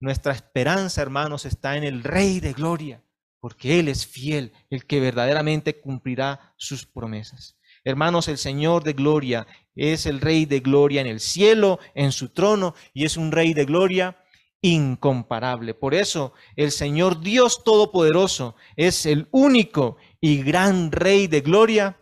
Nuestra 0.00 0.32
esperanza, 0.32 1.02
hermanos, 1.02 1.44
está 1.44 1.76
en 1.76 1.84
el 1.84 2.02
Rey 2.02 2.40
de 2.40 2.54
Gloria, 2.54 3.04
porque 3.40 3.78
Él 3.78 3.88
es 3.88 4.07
fiel, 4.07 4.52
el 4.71 4.87
que 4.87 5.00
verdaderamente 5.00 5.80
cumplirá 5.80 6.54
sus 6.57 6.87
promesas. 6.87 7.59
Hermanos, 7.85 8.28
el 8.28 8.38
Señor 8.38 8.83
de 8.85 8.92
Gloria 8.92 9.47
es 9.75 10.07
el 10.07 10.21
Rey 10.21 10.45
de 10.45 10.61
Gloria 10.61 11.00
en 11.00 11.07
el 11.07 11.21
cielo, 11.21 11.78
en 11.95 12.12
su 12.12 12.30
trono, 12.30 12.75
y 12.92 13.04
es 13.04 13.16
un 13.16 13.33
Rey 13.33 13.54
de 13.54 13.64
Gloria 13.64 14.18
incomparable. 14.61 15.75
Por 15.75 15.95
eso 15.95 16.33
el 16.57 16.73
Señor 16.73 17.21
Dios 17.21 17.62
Todopoderoso 17.64 18.57
es 18.76 19.07
el 19.07 19.28
único 19.30 19.97
y 20.21 20.42
gran 20.42 20.90
Rey 20.90 21.28
de 21.28 21.40
Gloria 21.40 22.00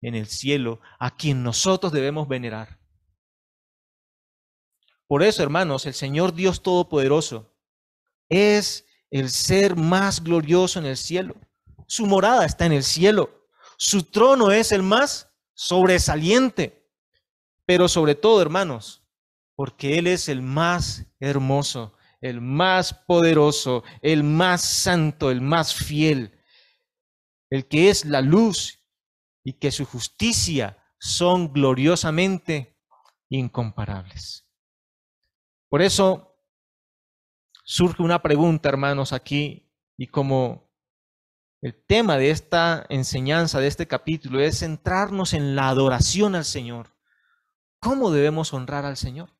en 0.00 0.16
el 0.16 0.26
cielo, 0.26 0.80
a 0.98 1.16
quien 1.16 1.42
nosotros 1.44 1.92
debemos 1.92 2.26
venerar. 2.26 2.80
Por 5.06 5.22
eso, 5.22 5.42
hermanos, 5.42 5.86
el 5.86 5.94
Señor 5.94 6.34
Dios 6.34 6.62
Todopoderoso 6.62 7.54
es 8.28 8.86
el 9.12 9.28
ser 9.30 9.76
más 9.76 10.24
glorioso 10.24 10.78
en 10.78 10.86
el 10.86 10.96
cielo. 10.96 11.36
Su 11.86 12.06
morada 12.06 12.46
está 12.46 12.64
en 12.64 12.72
el 12.72 12.82
cielo. 12.82 13.46
Su 13.76 14.04
trono 14.04 14.50
es 14.50 14.72
el 14.72 14.82
más 14.82 15.30
sobresaliente. 15.52 16.90
Pero 17.66 17.88
sobre 17.88 18.14
todo, 18.14 18.40
hermanos, 18.40 19.06
porque 19.54 19.98
Él 19.98 20.06
es 20.06 20.30
el 20.30 20.40
más 20.40 21.04
hermoso, 21.20 21.94
el 22.22 22.40
más 22.40 22.94
poderoso, 22.94 23.84
el 24.00 24.24
más 24.24 24.62
santo, 24.62 25.30
el 25.30 25.42
más 25.42 25.74
fiel, 25.74 26.40
el 27.50 27.68
que 27.68 27.90
es 27.90 28.06
la 28.06 28.22
luz 28.22 28.78
y 29.44 29.52
que 29.52 29.70
su 29.70 29.84
justicia 29.84 30.82
son 30.98 31.52
gloriosamente 31.52 32.78
incomparables. 33.28 34.48
Por 35.68 35.82
eso 35.82 36.31
surge 37.72 38.02
una 38.02 38.20
pregunta, 38.20 38.68
hermanos, 38.68 39.14
aquí, 39.14 39.72
y 39.96 40.08
como 40.08 40.70
el 41.62 41.74
tema 41.86 42.18
de 42.18 42.28
esta 42.28 42.84
enseñanza, 42.90 43.60
de 43.60 43.66
este 43.66 43.88
capítulo, 43.88 44.40
es 44.40 44.58
centrarnos 44.58 45.32
en 45.32 45.56
la 45.56 45.68
adoración 45.68 46.34
al 46.34 46.44
Señor. 46.44 46.88
¿Cómo 47.80 48.10
debemos 48.10 48.52
honrar 48.52 48.84
al 48.84 48.98
Señor? 48.98 49.30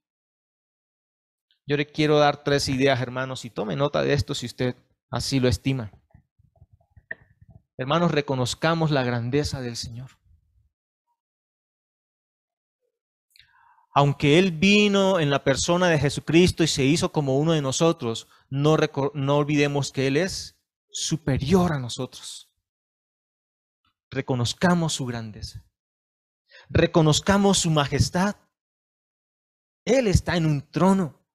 Yo 1.67 1.77
le 1.77 1.87
quiero 1.87 2.19
dar 2.19 2.43
tres 2.43 2.71
ideas, 2.71 3.03
hermanos, 3.03 3.45
y 3.45 3.51
tome 3.51 3.77
nota 3.77 4.03
de 4.03 4.15
esto 4.15 4.35
si 4.35 4.47
usted 4.47 4.77
así 5.11 5.39
lo 5.39 5.49
estima. 5.49 5.93
Hermanos, 7.77 8.12
reconozcamos 8.12 8.91
la 8.91 9.05
grandeza 9.05 9.61
del 9.61 9.77
Señor. 9.77 10.22
Aunque 13.95 14.39
Él 14.39 14.53
vino 14.53 15.21
en 15.21 15.31
la 15.31 15.45
persona 15.45 15.89
de 15.89 15.99
Jesucristo 15.99 16.65
y 16.65 16.69
se 16.69 16.85
hizo 16.85 17.13
como 17.13 17.39
uno 17.39 17.53
de 17.53 17.63
nosotros, 17.63 18.29
no, 18.49 18.77
olvidemos 19.37 19.93
que 19.93 20.07
Él 20.07 20.17
es 20.17 20.59
superior 20.91 21.73
a 21.73 21.79
nosotros. 21.79 22.51
Reconozcamos 24.11 24.95
su 24.95 25.07
grandeza. 25.07 25.65
Reconozcamos 26.69 27.59
su 27.59 27.71
majestad. 27.71 28.37
Él 29.85 30.07
está 30.07 30.37
en 30.37 30.47
un 30.47 30.71
trono, 30.71 31.27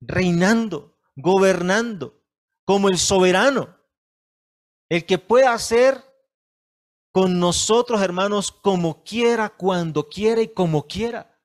reinando, 0.00 0.98
gobernando, 1.16 2.22
como 2.64 2.88
el 2.88 2.98
soberano 2.98 3.80
el 4.90 5.06
que 5.06 5.18
pueda 5.18 5.54
hacer 5.54 6.04
con 7.12 7.40
nosotros, 7.40 8.02
hermanos, 8.02 8.52
como 8.52 9.02
quiera, 9.02 9.48
cuando 9.48 10.08
quiera 10.08 10.42
y 10.42 10.48
como 10.48 10.86
quiera. 10.86 11.38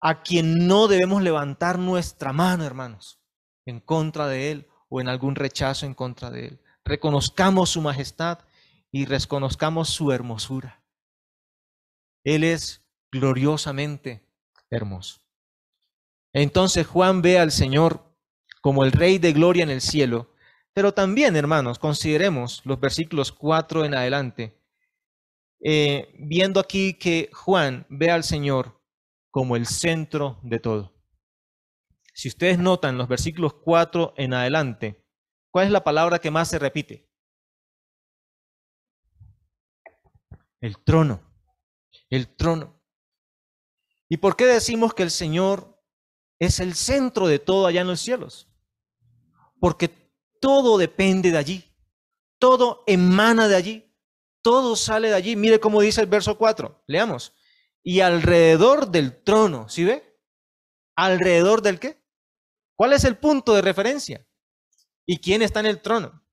A 0.00 0.22
quien 0.22 0.66
no 0.66 0.88
debemos 0.88 1.22
levantar 1.22 1.78
nuestra 1.78 2.32
mano, 2.32 2.64
hermanos, 2.64 3.20
en 3.66 3.80
contra 3.80 4.26
de 4.28 4.50
Él 4.50 4.68
o 4.88 5.00
en 5.00 5.08
algún 5.08 5.34
rechazo 5.34 5.86
en 5.86 5.94
contra 5.94 6.30
de 6.30 6.48
Él. 6.48 6.60
Reconozcamos 6.84 7.70
su 7.70 7.80
majestad 7.80 8.40
y 8.90 9.04
reconozcamos 9.04 9.90
su 9.90 10.12
hermosura. 10.12 10.82
Él 12.24 12.44
es 12.44 12.82
gloriosamente 13.10 14.26
hermoso. 14.70 15.20
Entonces 16.32 16.86
Juan 16.86 17.22
ve 17.22 17.38
al 17.38 17.52
Señor 17.52 18.04
como 18.60 18.84
el 18.84 18.92
Rey 18.92 19.18
de 19.18 19.32
Gloria 19.32 19.62
en 19.62 19.70
el 19.70 19.80
cielo. 19.80 20.30
Pero 20.78 20.94
también, 20.94 21.34
hermanos, 21.34 21.76
consideremos 21.76 22.64
los 22.64 22.78
versículos 22.78 23.32
4 23.32 23.84
en 23.84 23.94
adelante, 23.94 24.62
eh, 25.60 26.14
viendo 26.20 26.60
aquí 26.60 26.94
que 26.94 27.30
Juan 27.32 27.84
ve 27.88 28.12
al 28.12 28.22
Señor 28.22 28.80
como 29.28 29.56
el 29.56 29.66
centro 29.66 30.38
de 30.44 30.60
todo. 30.60 30.94
Si 32.14 32.28
ustedes 32.28 32.60
notan 32.60 32.96
los 32.96 33.08
versículos 33.08 33.54
4 33.54 34.14
en 34.18 34.34
adelante, 34.34 35.04
¿cuál 35.50 35.66
es 35.66 35.72
la 35.72 35.82
palabra 35.82 36.20
que 36.20 36.30
más 36.30 36.48
se 36.48 36.60
repite? 36.60 37.10
El 40.60 40.78
trono, 40.84 41.20
el 42.08 42.36
trono. 42.36 42.80
¿Y 44.08 44.18
por 44.18 44.36
qué 44.36 44.46
decimos 44.46 44.94
que 44.94 45.02
el 45.02 45.10
Señor 45.10 45.82
es 46.38 46.60
el 46.60 46.76
centro 46.76 47.26
de 47.26 47.40
todo 47.40 47.66
allá 47.66 47.80
en 47.80 47.88
los 47.88 47.98
cielos? 47.98 48.48
porque 49.60 50.07
todo 50.40 50.78
depende 50.78 51.30
de 51.30 51.38
allí, 51.38 51.74
todo 52.38 52.84
emana 52.86 53.48
de 53.48 53.56
allí, 53.56 53.94
todo 54.42 54.76
sale 54.76 55.08
de 55.08 55.14
allí. 55.14 55.36
Mire 55.36 55.60
cómo 55.60 55.80
dice 55.80 56.00
el 56.00 56.06
verso 56.06 56.38
4, 56.38 56.84
leamos. 56.86 57.34
Y 57.82 58.00
alrededor 58.00 58.90
del 58.90 59.22
trono, 59.22 59.68
¿sí 59.68 59.84
ve? 59.84 60.18
¿Alrededor 60.96 61.62
del 61.62 61.78
qué? 61.78 62.02
¿Cuál 62.76 62.92
es 62.92 63.04
el 63.04 63.16
punto 63.16 63.54
de 63.54 63.62
referencia? 63.62 64.26
¿Y 65.06 65.18
quién 65.18 65.42
está 65.42 65.60
en 65.60 65.66
el 65.66 65.80
trono? 65.80 66.24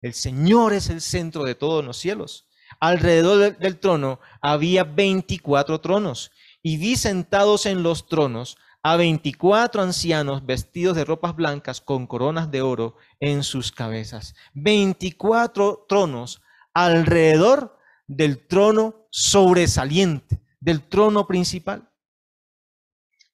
El 0.00 0.14
Señor 0.14 0.72
es 0.72 0.90
el 0.90 1.00
centro 1.00 1.44
de 1.44 1.54
todos 1.54 1.84
los 1.84 1.96
cielos. 1.96 2.48
Alrededor 2.80 3.56
del 3.58 3.78
trono 3.78 4.20
había 4.40 4.84
24 4.84 5.80
tronos 5.80 6.30
y 6.62 6.76
vi 6.76 6.96
sentados 6.96 7.66
en 7.66 7.82
los 7.82 8.06
tronos 8.06 8.56
a 8.84 8.96
veinticuatro 8.96 9.80
ancianos 9.80 10.44
vestidos 10.44 10.94
de 10.94 11.06
ropas 11.06 11.34
blancas 11.34 11.80
con 11.80 12.06
coronas 12.06 12.50
de 12.50 12.60
oro 12.60 12.96
en 13.18 13.42
sus 13.42 13.72
cabezas. 13.72 14.34
Veinticuatro 14.52 15.86
tronos 15.88 16.42
alrededor 16.74 17.78
del 18.06 18.46
trono 18.46 19.06
sobresaliente, 19.10 20.42
del 20.60 20.86
trono 20.86 21.26
principal. 21.26 21.90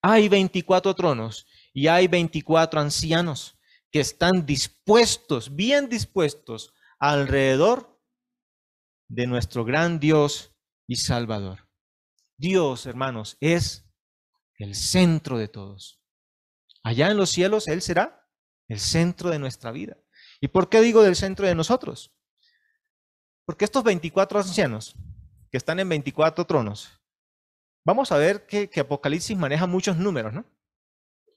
Hay 0.01 0.29
veinticuatro 0.29 0.95
tronos 0.95 1.49
y 1.75 1.89
hay 1.89 2.07
veinticuatro 2.07 2.79
ancianos 2.81 3.59
que 3.91 3.99
están 3.99 4.47
dispuestos, 4.47 5.57
bien 5.57 5.89
dispuestos, 5.89 6.73
alrededor 7.01 8.01
de 9.09 9.27
nuestro 9.27 9.65
gran 9.65 9.99
Dios 9.99 10.55
y 10.87 10.95
Salvador. 10.95 11.69
Dios, 12.37 12.87
hermanos, 12.87 13.37
es 13.41 13.90
el 14.61 14.75
centro 14.75 15.39
de 15.39 15.49
todos. 15.49 16.01
Allá 16.83 17.11
en 17.11 17.17
los 17.17 17.31
cielos 17.31 17.67
Él 17.69 17.83
será 17.83 18.27
el 18.69 18.79
centro 18.79 19.31
de 19.31 19.39
nuestra 19.39 19.73
vida. 19.73 19.97
¿Y 20.41 20.49
por 20.49 20.69
qué 20.69 20.81
digo 20.81 21.03
del 21.03 21.17
centro 21.17 21.47
de 21.47 21.55
nosotros? 21.55 22.15
Porque 23.45 23.65
estos 23.65 23.83
24 23.83 24.39
ancianos 24.39 24.95
que 25.51 25.57
están 25.57 25.81
en 25.81 25.89
24 25.89 26.47
tronos, 26.47 27.01
vamos 27.85 28.13
a 28.13 28.17
ver 28.17 28.47
que, 28.47 28.71
Apocalipsis 28.79 29.37
maneja 29.37 29.67
muchos 29.67 29.97
números, 29.97 30.33
¿no? 30.33 30.45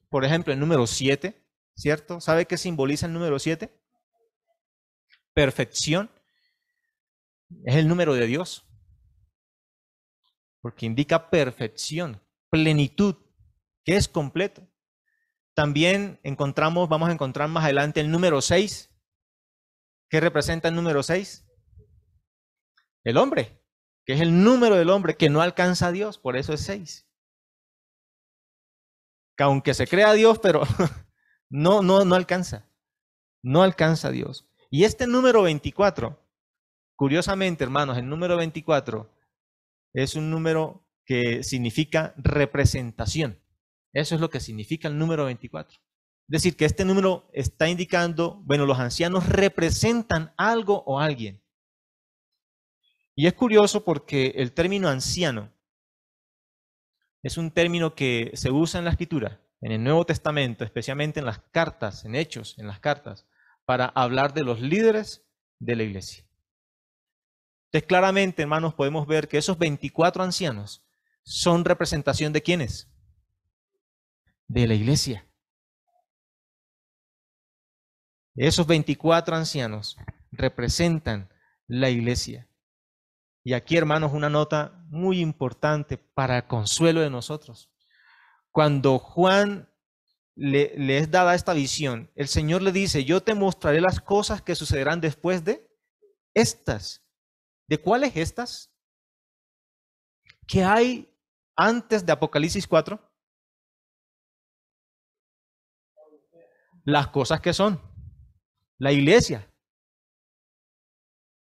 Por 0.09 0.23
ejemplo, 0.23 0.53
el 0.53 0.59
número 0.59 0.85
7, 0.85 1.43
¿cierto? 1.75 2.21
¿Sabe 2.21 2.45
qué 2.45 2.57
simboliza 2.57 3.07
el 3.07 3.13
número 3.13 3.39
7? 3.39 3.73
Perfección. 5.33 6.11
Es 7.65 7.75
el 7.75 7.87
número 7.87 8.13
de 8.13 8.27
Dios. 8.27 8.63
Porque 10.61 10.85
indica 10.85 11.29
perfección, 11.29 12.22
plenitud, 12.53 13.15
que 13.83 13.95
es 13.95 14.07
completo. 14.07 14.69
También 15.55 16.19
encontramos, 16.21 16.87
vamos 16.87 17.09
a 17.09 17.11
encontrar 17.11 17.49
más 17.49 17.63
adelante 17.63 17.99
el 17.99 18.11
número 18.11 18.43
6. 18.43 18.91
¿Qué 20.07 20.19
representa 20.19 20.67
el 20.67 20.75
número 20.75 21.01
6? 21.01 21.47
El 23.05 23.17
hombre, 23.17 23.59
que 24.05 24.13
es 24.13 24.21
el 24.21 24.43
número 24.43 24.75
del 24.75 24.91
hombre 24.91 25.17
que 25.17 25.31
no 25.31 25.41
alcanza 25.41 25.87
a 25.87 25.91
Dios, 25.91 26.19
por 26.19 26.37
eso 26.37 26.53
es 26.53 26.61
6. 26.61 27.09
Que 29.35 29.43
aunque 29.43 29.73
se 29.73 29.87
crea 29.87 30.11
a 30.11 30.13
Dios, 30.13 30.37
pero 30.37 30.61
no, 31.49 31.81
no, 31.81 32.05
no 32.05 32.13
alcanza. 32.13 32.69
No 33.41 33.63
alcanza 33.63 34.09
a 34.09 34.11
Dios. 34.11 34.47
Y 34.69 34.83
este 34.83 35.07
número 35.07 35.41
24, 35.41 36.23
curiosamente, 36.95 37.63
hermanos, 37.63 37.97
el 37.97 38.07
número 38.07 38.37
24 38.37 39.09
es 39.93 40.13
un 40.13 40.29
número 40.29 40.83
que 41.05 41.43
significa 41.43 42.13
representación. 42.17 43.39
Eso 43.93 44.15
es 44.15 44.21
lo 44.21 44.29
que 44.29 44.39
significa 44.39 44.87
el 44.87 44.97
número 44.97 45.25
24. 45.25 45.77
Es 45.77 46.41
decir, 46.41 46.55
que 46.55 46.65
este 46.65 46.85
número 46.85 47.29
está 47.33 47.69
indicando, 47.69 48.41
bueno, 48.45 48.65
los 48.65 48.79
ancianos 48.79 49.27
representan 49.27 50.33
algo 50.37 50.83
o 50.85 50.99
alguien. 50.99 51.43
Y 53.15 53.27
es 53.27 53.33
curioso 53.33 53.83
porque 53.83 54.33
el 54.37 54.53
término 54.53 54.87
anciano 54.87 55.53
es 57.21 57.37
un 57.37 57.51
término 57.51 57.93
que 57.93 58.31
se 58.33 58.51
usa 58.51 58.79
en 58.79 58.85
la 58.85 58.91
escritura, 58.91 59.41
en 59.61 59.71
el 59.71 59.83
Nuevo 59.83 60.05
Testamento, 60.05 60.63
especialmente 60.63 61.19
en 61.19 61.25
las 61.25 61.39
cartas, 61.51 62.05
en 62.05 62.15
hechos, 62.15 62.57
en 62.57 62.67
las 62.67 62.79
cartas, 62.79 63.27
para 63.65 63.85
hablar 63.85 64.33
de 64.33 64.43
los 64.43 64.59
líderes 64.59 65.25
de 65.59 65.75
la 65.75 65.83
iglesia. 65.83 66.25
Entonces, 67.65 67.87
claramente, 67.87 68.41
hermanos, 68.41 68.73
podemos 68.73 69.07
ver 69.07 69.27
que 69.27 69.37
esos 69.37 69.57
24 69.57 70.23
ancianos 70.23 70.83
son 71.23 71.65
representación 71.65 72.33
de 72.33 72.43
quiénes? 72.43 72.89
De 74.47 74.67
la 74.67 74.73
iglesia. 74.73 75.27
Esos 78.35 78.67
24 78.67 79.35
ancianos 79.35 79.97
representan 80.31 81.29
la 81.67 81.89
iglesia. 81.89 82.49
Y 83.43 83.53
aquí, 83.53 83.77
hermanos, 83.77 84.13
una 84.13 84.29
nota 84.29 84.83
muy 84.87 85.19
importante 85.19 85.97
para 85.97 86.37
el 86.37 86.47
consuelo 86.47 87.01
de 87.01 87.09
nosotros. 87.09 87.71
Cuando 88.51 88.99
Juan 88.99 89.69
le, 90.35 90.73
le, 90.77 90.97
es 90.97 91.11
dada 91.11 91.35
esta 91.35 91.53
visión, 91.53 92.11
el 92.15 92.27
Señor 92.27 92.61
le 92.61 92.71
dice, 92.71 93.03
yo 93.05 93.21
te 93.21 93.33
mostraré 93.33 93.81
las 93.81 93.99
cosas 93.99 94.41
que 94.41 94.55
sucederán 94.55 95.01
después 95.01 95.43
de 95.43 95.67
estas. 96.33 97.03
¿De 97.67 97.79
cuáles 97.79 98.15
estas? 98.15 98.71
¿Qué 100.47 100.63
hay 100.63 101.12
antes 101.55 102.05
de 102.05 102.11
Apocalipsis 102.11 102.67
4? 102.67 102.99
Las 106.85 107.07
cosas 107.07 107.39
que 107.41 107.53
son. 107.53 107.79
La 108.77 108.91
iglesia. 108.91 109.49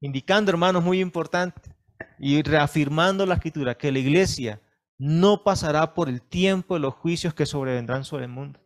Indicando, 0.00 0.50
hermanos, 0.50 0.82
muy 0.82 1.00
importante, 1.00 1.74
y 2.18 2.42
reafirmando 2.42 3.24
la 3.26 3.34
escritura, 3.34 3.76
que 3.76 3.92
la 3.92 3.98
iglesia 3.98 4.60
no 4.98 5.42
pasará 5.42 5.94
por 5.94 6.08
el 6.08 6.22
tiempo 6.22 6.74
de 6.74 6.80
los 6.80 6.94
juicios 6.94 7.34
que 7.34 7.46
sobrevendrán 7.46 8.04
sobre 8.04 8.24
el 8.24 8.30
mundo. 8.30 8.60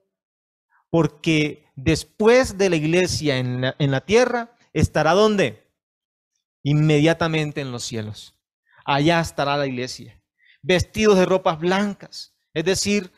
Porque 0.90 1.70
después 1.74 2.58
de 2.58 2.70
la 2.70 2.76
iglesia 2.76 3.38
en 3.38 3.60
la, 3.60 3.76
en 3.78 3.90
la 3.90 4.02
tierra, 4.02 4.56
estará 4.72 5.12
donde? 5.12 5.66
Inmediatamente 6.62 7.60
en 7.60 7.72
los 7.72 7.84
cielos. 7.84 8.38
Allá 8.84 9.20
estará 9.20 9.56
la 9.56 9.66
iglesia, 9.66 10.22
vestidos 10.66 11.16
de 11.16 11.26
ropas 11.26 11.58
blancas, 11.58 12.36
es 12.52 12.64
decir, 12.64 13.12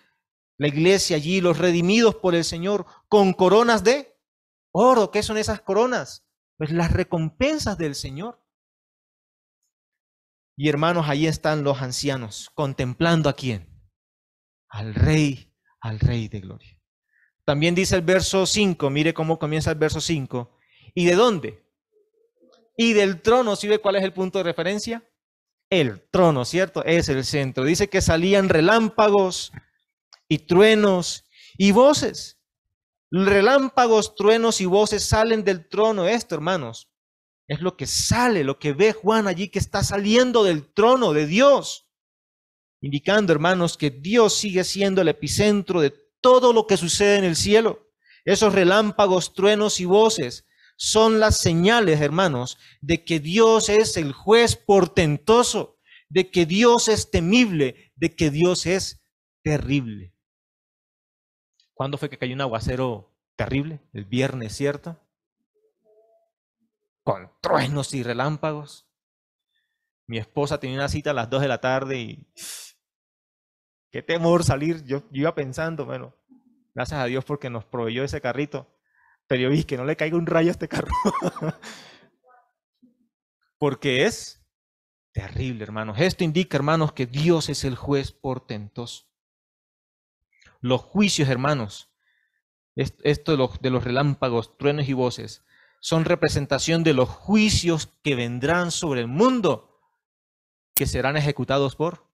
la 0.59 0.69
iglesia 0.69 1.17
allí, 1.17 1.41
los 1.41 1.59
redimidos 1.59 2.17
por 2.17 2.35
el 2.35 2.45
Señor, 2.45 2.85
con 3.09 3.33
coronas 3.33 3.85
de 3.85 4.19
oro. 4.73 5.11
¿Qué 5.11 5.23
son 5.23 5.39
esas 5.39 5.61
coronas? 5.61 6.27
Pues 6.57 6.73
las 6.73 6.93
recompensas 6.93 7.79
del 7.79 7.95
Señor. 7.95 8.45
Y 10.57 10.69
hermanos, 10.69 11.09
ahí 11.09 11.27
están 11.27 11.63
los 11.63 11.81
ancianos, 11.81 12.51
contemplando 12.55 13.29
a 13.29 13.35
quién? 13.35 13.81
Al 14.69 14.95
Rey, 14.95 15.55
al 15.81 16.01
Rey 16.01 16.29
de 16.29 16.41
Gloria. 16.41 16.77
También 17.45 17.77
dice 17.77 17.95
el 17.95 18.03
verso 18.03 18.45
5, 18.45 18.91
mire 18.91 19.15
cómo 19.15 19.39
comienza 19.39 19.71
el 19.71 19.79
verso 19.79 20.01
5. 20.01 20.59
¿Y 20.95 21.07
de 21.07 21.15
dónde? 21.15 21.65
Y 22.77 22.93
del 22.93 23.23
trono, 23.23 23.55
¿sí 23.55 23.69
ve 23.69 23.79
cuál 23.79 23.97
es 23.97 24.03
el 24.03 24.13
punto 24.13 24.39
de 24.39 24.45
referencia? 24.45 25.09
El 25.71 26.03
trono, 26.11 26.45
¿cierto? 26.45 26.85
Es 26.85 27.09
el 27.09 27.25
centro. 27.25 27.65
Dice 27.65 27.89
que 27.89 28.01
salían 28.01 28.49
relámpagos 28.49 29.53
y 30.29 30.39
truenos 30.39 31.25
y 31.59 31.73
voces. 31.73 32.39
Relámpagos, 33.11 34.15
truenos 34.15 34.61
y 34.61 34.67
voces 34.67 35.05
salen 35.05 35.45
del 35.45 35.69
trono. 35.69 36.07
Esto, 36.07 36.35
hermanos, 36.35 36.91
es 37.47 37.61
lo 37.61 37.77
que 37.77 37.87
sale, 37.87 38.45
lo 38.45 38.59
que 38.59 38.73
ve 38.73 38.93
Juan 38.93 39.27
allí 39.27 39.49
que 39.49 39.59
está 39.59 39.83
saliendo 39.83 40.45
del 40.45 40.73
trono 40.73 41.13
de 41.13 41.27
Dios. 41.27 41.87
Indicando, 42.81 43.33
hermanos, 43.33 43.77
que 43.77 43.91
Dios 43.91 44.35
sigue 44.35 44.65
siendo 44.65 45.03
el 45.03 45.09
epicentro 45.09 45.81
de 45.81 45.95
todo 46.21 46.53
lo 46.53 46.67
que 46.67 46.77
sucede 46.77 47.19
en 47.19 47.25
el 47.25 47.37
cielo. 47.37 47.91
Esos 48.25 48.55
relámpagos, 48.55 49.33
truenos 49.33 49.81
y 49.81 49.85
voces 49.85 50.47
son 50.79 51.21
las 51.21 51.39
señales, 51.39 52.01
hermanos, 52.01 52.57
de 52.81 53.05
que 53.05 53.21
Dios 53.21 53.69
es 53.69 53.99
el 53.99 54.13
juez 54.13 54.57
portentoso, 54.57 55.79
de 56.09 56.31
que 56.31 56.47
Dios 56.47 56.89
es 56.89 57.11
temible, 57.11 57.93
de 57.97 58.17
que 58.17 58.31
Dios 58.31 58.65
es 58.65 59.05
terrible. 59.43 60.15
¿Cuándo 61.75 61.99
fue 61.99 62.09
que 62.09 62.17
cayó 62.17 62.35
un 62.35 62.41
aguacero 62.41 63.15
terrible? 63.37 63.81
El 63.93 64.07
viernes, 64.07 64.57
¿cierto? 64.57 64.99
con 67.09 67.33
truenos 67.41 67.95
y 67.95 68.03
relámpagos. 68.03 68.87
Mi 70.07 70.19
esposa 70.19 70.61
tenía 70.61 70.77
una 70.77 70.91
cita 70.91 71.13
a 71.13 71.15
las 71.15 71.31
2 71.31 71.41
de 71.41 71.49
la 71.49 71.59
tarde 71.59 71.97
y 71.97 72.31
qué 73.91 74.03
temor 74.03 74.45
salir. 74.45 74.85
Yo, 74.85 75.05
iba 75.11 75.35
pensando, 75.35 75.87
bueno, 75.87 76.15
gracias 76.75 77.01
a 77.01 77.07
Dios 77.07 77.25
porque 77.25 77.49
nos 77.49 77.65
proveyó 77.65 78.05
ese 78.05 78.21
carrito. 78.21 78.69
Pero 79.29 79.43
yo 79.43 79.51
vi 79.51 79.63
que 79.65 79.77
no 79.77 79.85
le 79.85 79.97
caiga 79.97 80.17
un 80.17 80.27
rayo 80.27 80.49
a 80.49 80.53
este 80.53 80.69
carro. 80.69 80.91
porque 83.59 84.05
es 84.05 84.43
terrible, 85.13 85.65
hermanos. 85.65 85.99
Esto 86.01 86.25
indica, 86.25 86.57
hermanos, 86.57 86.93
que 86.93 87.07
Dios 87.07 87.49
es 87.49 87.65
el 87.65 87.77
juez 87.77 88.13
portentoso. 88.13 89.07
Los 90.61 90.81
juicios, 90.81 91.29
hermanos, 91.29 91.93
esto 92.75 93.33
de 93.33 93.39
los, 93.39 93.61
de 93.61 93.71
los 93.71 93.85
relámpagos, 93.85 94.57
truenos 94.57 94.89
y 94.89 94.93
voces, 94.93 95.45
son 95.81 96.05
representación 96.05 96.83
de 96.83 96.95
los 96.95 97.09
juicios 97.09 97.95
que 98.03 98.15
vendrán 98.15 98.71
sobre 98.71 99.01
el 99.01 99.09
mundo, 99.09 99.81
que 100.75 100.87
serán 100.87 101.17
ejecutados 101.17 101.77
por, 101.77 102.11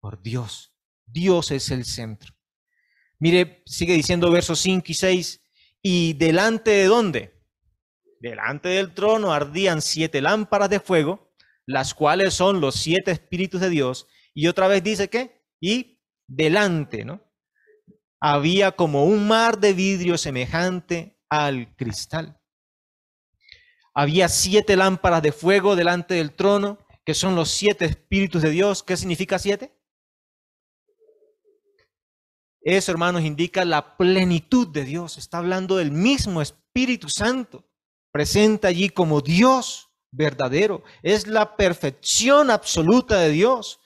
por 0.00 0.22
Dios. 0.22 0.74
Dios 1.06 1.50
es 1.50 1.70
el 1.70 1.84
centro. 1.84 2.34
Mire, 3.18 3.62
sigue 3.66 3.94
diciendo 3.94 4.30
versos 4.30 4.60
5 4.60 4.86
y 4.88 4.94
6, 4.94 5.41
y 5.82 6.14
delante 6.14 6.70
de 6.70 6.84
dónde? 6.86 7.42
Delante 8.20 8.68
del 8.68 8.94
trono 8.94 9.32
ardían 9.32 9.82
siete 9.82 10.22
lámparas 10.22 10.70
de 10.70 10.80
fuego, 10.80 11.34
las 11.66 11.92
cuales 11.92 12.34
son 12.34 12.60
los 12.60 12.76
siete 12.76 13.10
espíritus 13.10 13.60
de 13.60 13.68
Dios, 13.68 14.06
y 14.32 14.46
otra 14.46 14.68
vez 14.68 14.82
dice 14.82 15.08
que, 15.08 15.44
y 15.60 16.00
delante, 16.26 17.04
¿no? 17.04 17.20
Había 18.20 18.72
como 18.72 19.04
un 19.04 19.26
mar 19.26 19.58
de 19.58 19.72
vidrio 19.72 20.16
semejante 20.16 21.18
al 21.28 21.74
cristal. 21.76 22.40
Había 23.94 24.28
siete 24.28 24.76
lámparas 24.76 25.22
de 25.22 25.32
fuego 25.32 25.74
delante 25.74 26.14
del 26.14 26.32
trono, 26.32 26.78
que 27.04 27.14
son 27.14 27.34
los 27.34 27.50
siete 27.50 27.84
espíritus 27.84 28.40
de 28.42 28.50
Dios. 28.50 28.82
¿Qué 28.82 28.96
significa 28.96 29.38
siete? 29.38 29.76
Eso, 32.64 32.92
hermanos, 32.92 33.22
indica 33.22 33.64
la 33.64 33.96
plenitud 33.96 34.68
de 34.68 34.84
Dios. 34.84 35.18
Está 35.18 35.38
hablando 35.38 35.76
del 35.76 35.90
mismo 35.90 36.40
Espíritu 36.40 37.08
Santo, 37.08 37.64
presente 38.12 38.68
allí 38.68 38.88
como 38.88 39.20
Dios 39.20 39.90
verdadero. 40.12 40.84
Es 41.02 41.26
la 41.26 41.56
perfección 41.56 42.50
absoluta 42.50 43.18
de 43.18 43.30
Dios. 43.30 43.80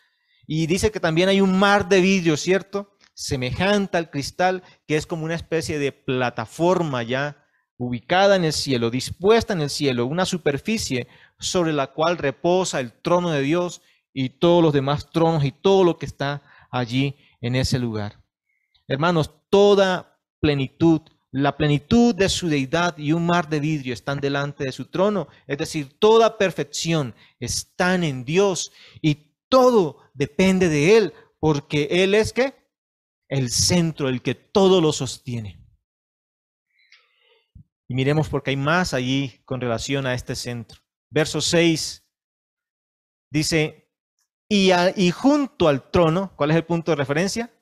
Y 0.47 0.67
dice 0.67 0.91
que 0.91 1.01
también 1.01 1.29
hay 1.31 1.41
un 1.41 1.59
mar 1.59 1.89
de 1.89 2.01
vidrio, 2.01 2.37
¿cierto? 2.37 2.97
Semejante 3.15 3.97
al 3.97 4.11
cristal, 4.11 4.63
que 4.87 4.97
es 4.97 5.07
como 5.07 5.25
una 5.25 5.35
especie 5.35 5.79
de 5.79 5.93
plataforma 5.93 7.03
ya 7.03 7.43
ubicada 7.79 8.37
en 8.37 8.45
el 8.45 8.53
cielo, 8.53 8.91
dispuesta 8.91 9.53
en 9.53 9.63
el 9.63 9.71
cielo, 9.71 10.07
una 10.07 10.27
superficie 10.27 11.09
sobre 11.39 11.73
la 11.73 11.89
cual 11.89 12.19
reposa 12.19 12.81
el 12.81 12.93
trono 12.93 13.31
de 13.31 13.43
Dios 13.43 13.83
y 14.13 14.31
todos 14.31 14.63
los 14.63 14.73
demás 14.73 15.11
tronos 15.11 15.45
y 15.45 15.53
todo 15.53 15.85
lo 15.85 15.99
que 15.99 16.07
está 16.07 16.43
allí 16.71 17.17
en 17.41 17.55
ese 17.55 17.79
lugar. 17.79 18.26
Hermanos, 18.89 19.33
toda 19.51 20.21
plenitud, 20.41 21.03
la 21.33 21.57
plenitud 21.57 22.15
de 22.15 22.29
su 22.29 22.49
deidad 22.49 22.97
y 22.99 23.13
un 23.13 23.27
mar 23.27 23.49
de 23.49 23.61
vidrio 23.61 23.93
están 23.93 24.21
delante 24.21 24.65
de 24.65 24.73
su 24.73 24.87
trono, 24.87 25.29
es 25.47 25.59
decir, 25.59 25.99
toda 25.99 26.39
perfección 26.39 27.15
están 27.41 28.05
en 28.05 28.25
Dios 28.25 28.73
y 29.03 29.35
todo 29.49 29.99
depende 30.15 30.69
de 30.69 30.97
Él, 30.97 31.15
porque 31.41 31.89
Él 31.91 32.15
es 32.15 32.33
que 32.33 32.55
el 33.29 33.51
centro, 33.51 34.09
el 34.09 34.23
que 34.23 34.35
todo 34.35 34.81
lo 34.81 34.93
sostiene. 34.93 35.61
Y 37.89 37.95
miremos 37.95 38.29
porque 38.29 38.51
hay 38.51 38.57
más 38.57 38.95
allí 38.95 39.41
con 39.45 39.61
relación 39.61 40.07
a 40.07 40.15
este 40.15 40.35
centro. 40.35 40.81
Verso 41.11 41.41
6 41.41 42.05
dice, 43.31 43.91
y, 44.49 44.71
y 44.97 45.11
junto 45.11 45.69
al 45.69 45.91
trono, 45.91 46.33
¿cuál 46.37 46.51
es 46.51 46.57
el 46.57 46.65
punto 46.65 46.93
de 46.93 46.97
referencia? 46.97 47.56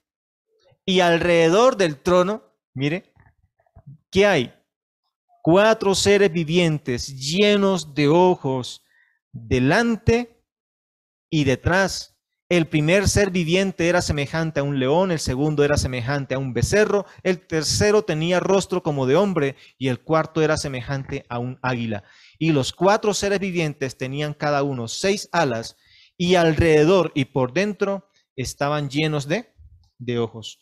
Y 0.87 1.01
alrededor 1.01 1.77
del 1.77 1.99
trono, 1.99 2.42
mire, 2.75 3.12
¿qué 4.11 4.27
hay? 4.27 4.55
Cuatro 5.42 5.94
seres 5.94 6.33
vivientes 6.33 7.09
llenos 7.16 7.94
de 7.94 8.09
ojos 8.09 8.83
delante 9.33 10.42
y 11.31 11.44
detrás 11.44 12.14
el 12.51 12.66
primer 12.66 13.09
ser 13.09 13.31
viviente 13.31 13.88
era 13.88 14.03
semejante 14.03 14.61
a 14.61 14.62
un 14.62 14.79
león, 14.79 15.11
el 15.11 15.18
segundo 15.18 15.64
era 15.64 15.79
semejante 15.79 16.35
a 16.35 16.38
un 16.38 16.53
becerro, 16.53 17.07
el 17.23 17.47
tercero 17.47 18.05
tenía 18.05 18.38
rostro 18.38 18.83
como 18.83 19.07
de 19.07 19.16
hombre 19.16 19.57
y 19.79 19.88
el 19.88 20.01
cuarto 20.01 20.42
era 20.42 20.59
semejante 20.59 21.25
a 21.31 21.38
un 21.38 21.59
águila. 21.62 22.05
Y 22.38 22.53
los 22.53 22.73
cuatro 22.73 23.14
seres 23.14 23.40
vivientes 23.40 23.97
tenían 23.97 24.35
cada 24.35 24.62
uno 24.62 24.88
seis 24.88 25.29
alas 25.33 25.77
y 26.18 26.35
alrededor 26.35 27.12
y 27.14 27.25
por 27.25 27.55
dentro 27.55 28.11
estaban 28.37 28.90
llenos 28.90 29.27
de, 29.27 29.55
de 29.99 30.18
ojos. 30.18 30.61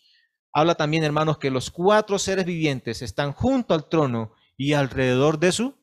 Habla 0.53 0.75
también, 0.75 1.05
hermanos, 1.05 1.39
que 1.39 1.51
los 1.51 1.71
cuatro 1.71 2.19
seres 2.19 2.45
vivientes 2.45 3.03
están 3.03 3.33
junto 3.33 3.75
al 3.75 3.89
trono 3.89 4.35
y 4.57 4.75
alrededor 4.75 5.39
de 5.39 5.53
su 5.53 5.79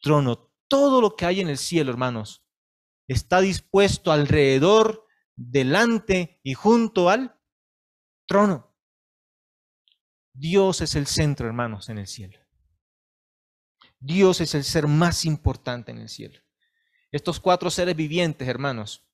trono. 0.00 0.50
Todo 0.68 1.00
lo 1.00 1.16
que 1.16 1.26
hay 1.26 1.40
en 1.40 1.48
el 1.48 1.58
cielo, 1.58 1.90
hermanos, 1.90 2.44
está 3.08 3.40
dispuesto 3.40 4.12
alrededor, 4.12 5.06
delante 5.36 6.38
y 6.42 6.54
junto 6.54 7.08
al 7.08 7.40
trono. 8.26 8.76
Dios 10.34 10.80
es 10.80 10.94
el 10.94 11.06
centro, 11.06 11.46
hermanos, 11.46 11.88
en 11.88 11.98
el 11.98 12.06
cielo. 12.06 12.38
Dios 13.98 14.40
es 14.40 14.54
el 14.54 14.64
ser 14.64 14.86
más 14.86 15.24
importante 15.24 15.90
en 15.90 15.98
el 15.98 16.08
cielo. 16.08 16.38
Estos 17.10 17.40
cuatro 17.40 17.70
seres 17.70 17.96
vivientes, 17.96 18.46
hermanos, 18.48 19.09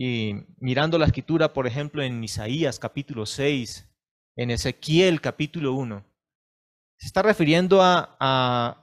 y 0.00 0.46
mirando 0.60 0.96
la 0.96 1.06
escritura, 1.06 1.52
por 1.52 1.66
ejemplo, 1.66 2.04
en 2.04 2.22
Isaías 2.22 2.78
capítulo 2.78 3.26
6, 3.26 3.84
en 4.36 4.52
Ezequiel 4.52 5.20
capítulo 5.20 5.72
1, 5.72 6.06
se 6.98 7.06
está 7.08 7.20
refiriendo 7.20 7.82
a, 7.82 8.16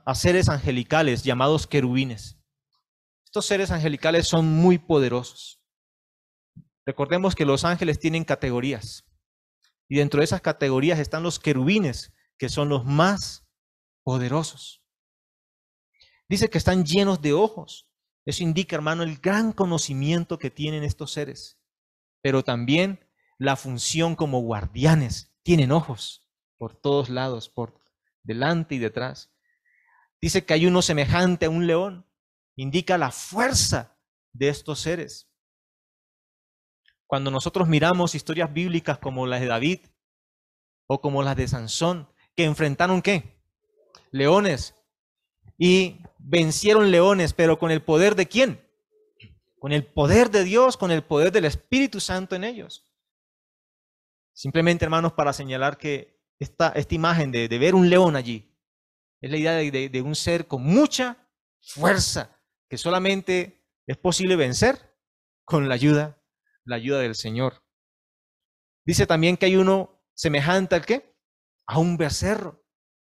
a, 0.06 0.16
seres 0.16 0.50
angelicales 0.50 1.24
llamados 1.24 1.68
querubines. 1.68 2.38
Estos 3.24 3.46
seres 3.46 3.72
angelicales 3.72 4.28
son 4.28 4.46
muy 4.46 4.78
poderosos. 4.78 5.64
Recordemos 6.86 7.34
que 7.34 7.46
los 7.46 7.64
ángeles 7.64 7.98
tienen 7.98 8.26
categorías. 8.26 9.06
Y 9.88 9.96
dentro 9.96 10.20
de 10.20 10.26
esas 10.26 10.42
categorías 10.42 11.00
están 11.00 11.24
los 11.24 11.40
querubines, 11.40 12.12
que 12.38 12.50
son 12.50 12.68
los 12.68 12.84
más 12.84 13.48
poderosos. 14.04 14.84
Dice 16.28 16.50
que 16.50 16.58
están 16.58 16.84
llenos 16.84 17.22
de 17.22 17.32
ojos. 17.32 17.90
Eso 18.26 18.44
indica, 18.44 18.76
hermano, 18.76 19.04
el 19.04 19.18
gran 19.18 19.52
conocimiento 19.52 20.40
que 20.40 20.50
tienen 20.50 20.84
estos 20.84 21.12
seres, 21.12 21.60
pero 22.22 22.44
también 22.44 23.00
la 23.38 23.56
función 23.56 24.16
como 24.16 24.42
guardianes. 24.42 25.32
Tienen 25.44 25.72
ojos 25.72 26.28
por 26.58 26.76
todos 26.76 27.10
lados, 27.10 27.50
por 27.50 27.80
delante 28.24 28.76
y 28.76 28.80
detrás. 28.80 29.32
Dice 30.22 30.46
que 30.46 30.54
hay 30.54 30.66
uno 30.66 30.82
semejante 30.82 31.46
a 31.46 31.50
un 31.50 31.68
león. 31.68 32.10
Indica 32.56 32.98
la 32.98 33.12
fuerza 33.12 34.00
de 34.34 34.50
estos 34.50 34.80
seres. 34.80 35.30
Cuando 37.06 37.30
nosotros 37.30 37.68
miramos 37.68 38.16
historias 38.16 38.52
bíblicas 38.52 38.98
como 38.98 39.28
las 39.28 39.42
de 39.42 39.48
David 39.48 39.80
o 40.88 41.02
como 41.02 41.22
las 41.22 41.36
de 41.36 41.48
Sansón, 41.48 42.10
que 42.36 42.46
enfrentaron 42.46 43.02
qué? 43.02 43.40
Leones, 44.12 44.75
y 45.58 46.02
vencieron 46.18 46.92
leones, 46.92 47.34
pero 47.34 47.58
con 47.60 47.72
el 47.72 47.82
poder 47.82 48.16
de 48.16 48.28
quién? 48.28 48.62
Con 49.60 49.72
el 49.72 49.86
poder 49.86 50.30
de 50.30 50.44
Dios, 50.44 50.78
con 50.78 50.92
el 50.92 51.04
poder 51.04 51.32
del 51.32 51.46
Espíritu 51.46 52.00
Santo 52.00 52.36
en 52.36 52.44
ellos. 52.44 52.88
Simplemente, 54.34 54.86
hermanos, 54.86 55.14
para 55.14 55.34
señalar 55.34 55.78
que 55.78 56.20
esta, 56.40 56.70
esta 56.70 56.96
imagen 56.96 57.32
de, 57.32 57.48
ver 57.48 57.74
un 57.74 57.90
león 57.90 58.16
allí 58.16 58.54
es 59.22 59.32
la 59.32 59.38
idea 59.38 59.54
de, 59.54 59.90
de 59.90 60.02
un 60.02 60.16
ser 60.16 60.48
con 60.48 60.62
mucha 60.62 61.30
fuerza, 61.62 62.38
que 62.70 62.78
solamente 62.78 63.66
es 63.88 63.98
posible 63.98 64.36
vencer 64.36 64.96
con 65.46 65.70
la 65.70 65.76
ayuda, 65.76 66.22
la 66.66 66.76
ayuda 66.76 67.00
del 67.00 67.16
Señor. 67.16 67.64
Dice 68.86 69.08
también 69.08 69.38
que 69.38 69.46
hay 69.46 69.56
uno 69.56 70.04
semejante 70.14 70.76
al 70.76 70.86
qué? 70.86 71.16
A 71.66 71.80
un 71.80 71.98
becerro. 71.98 72.64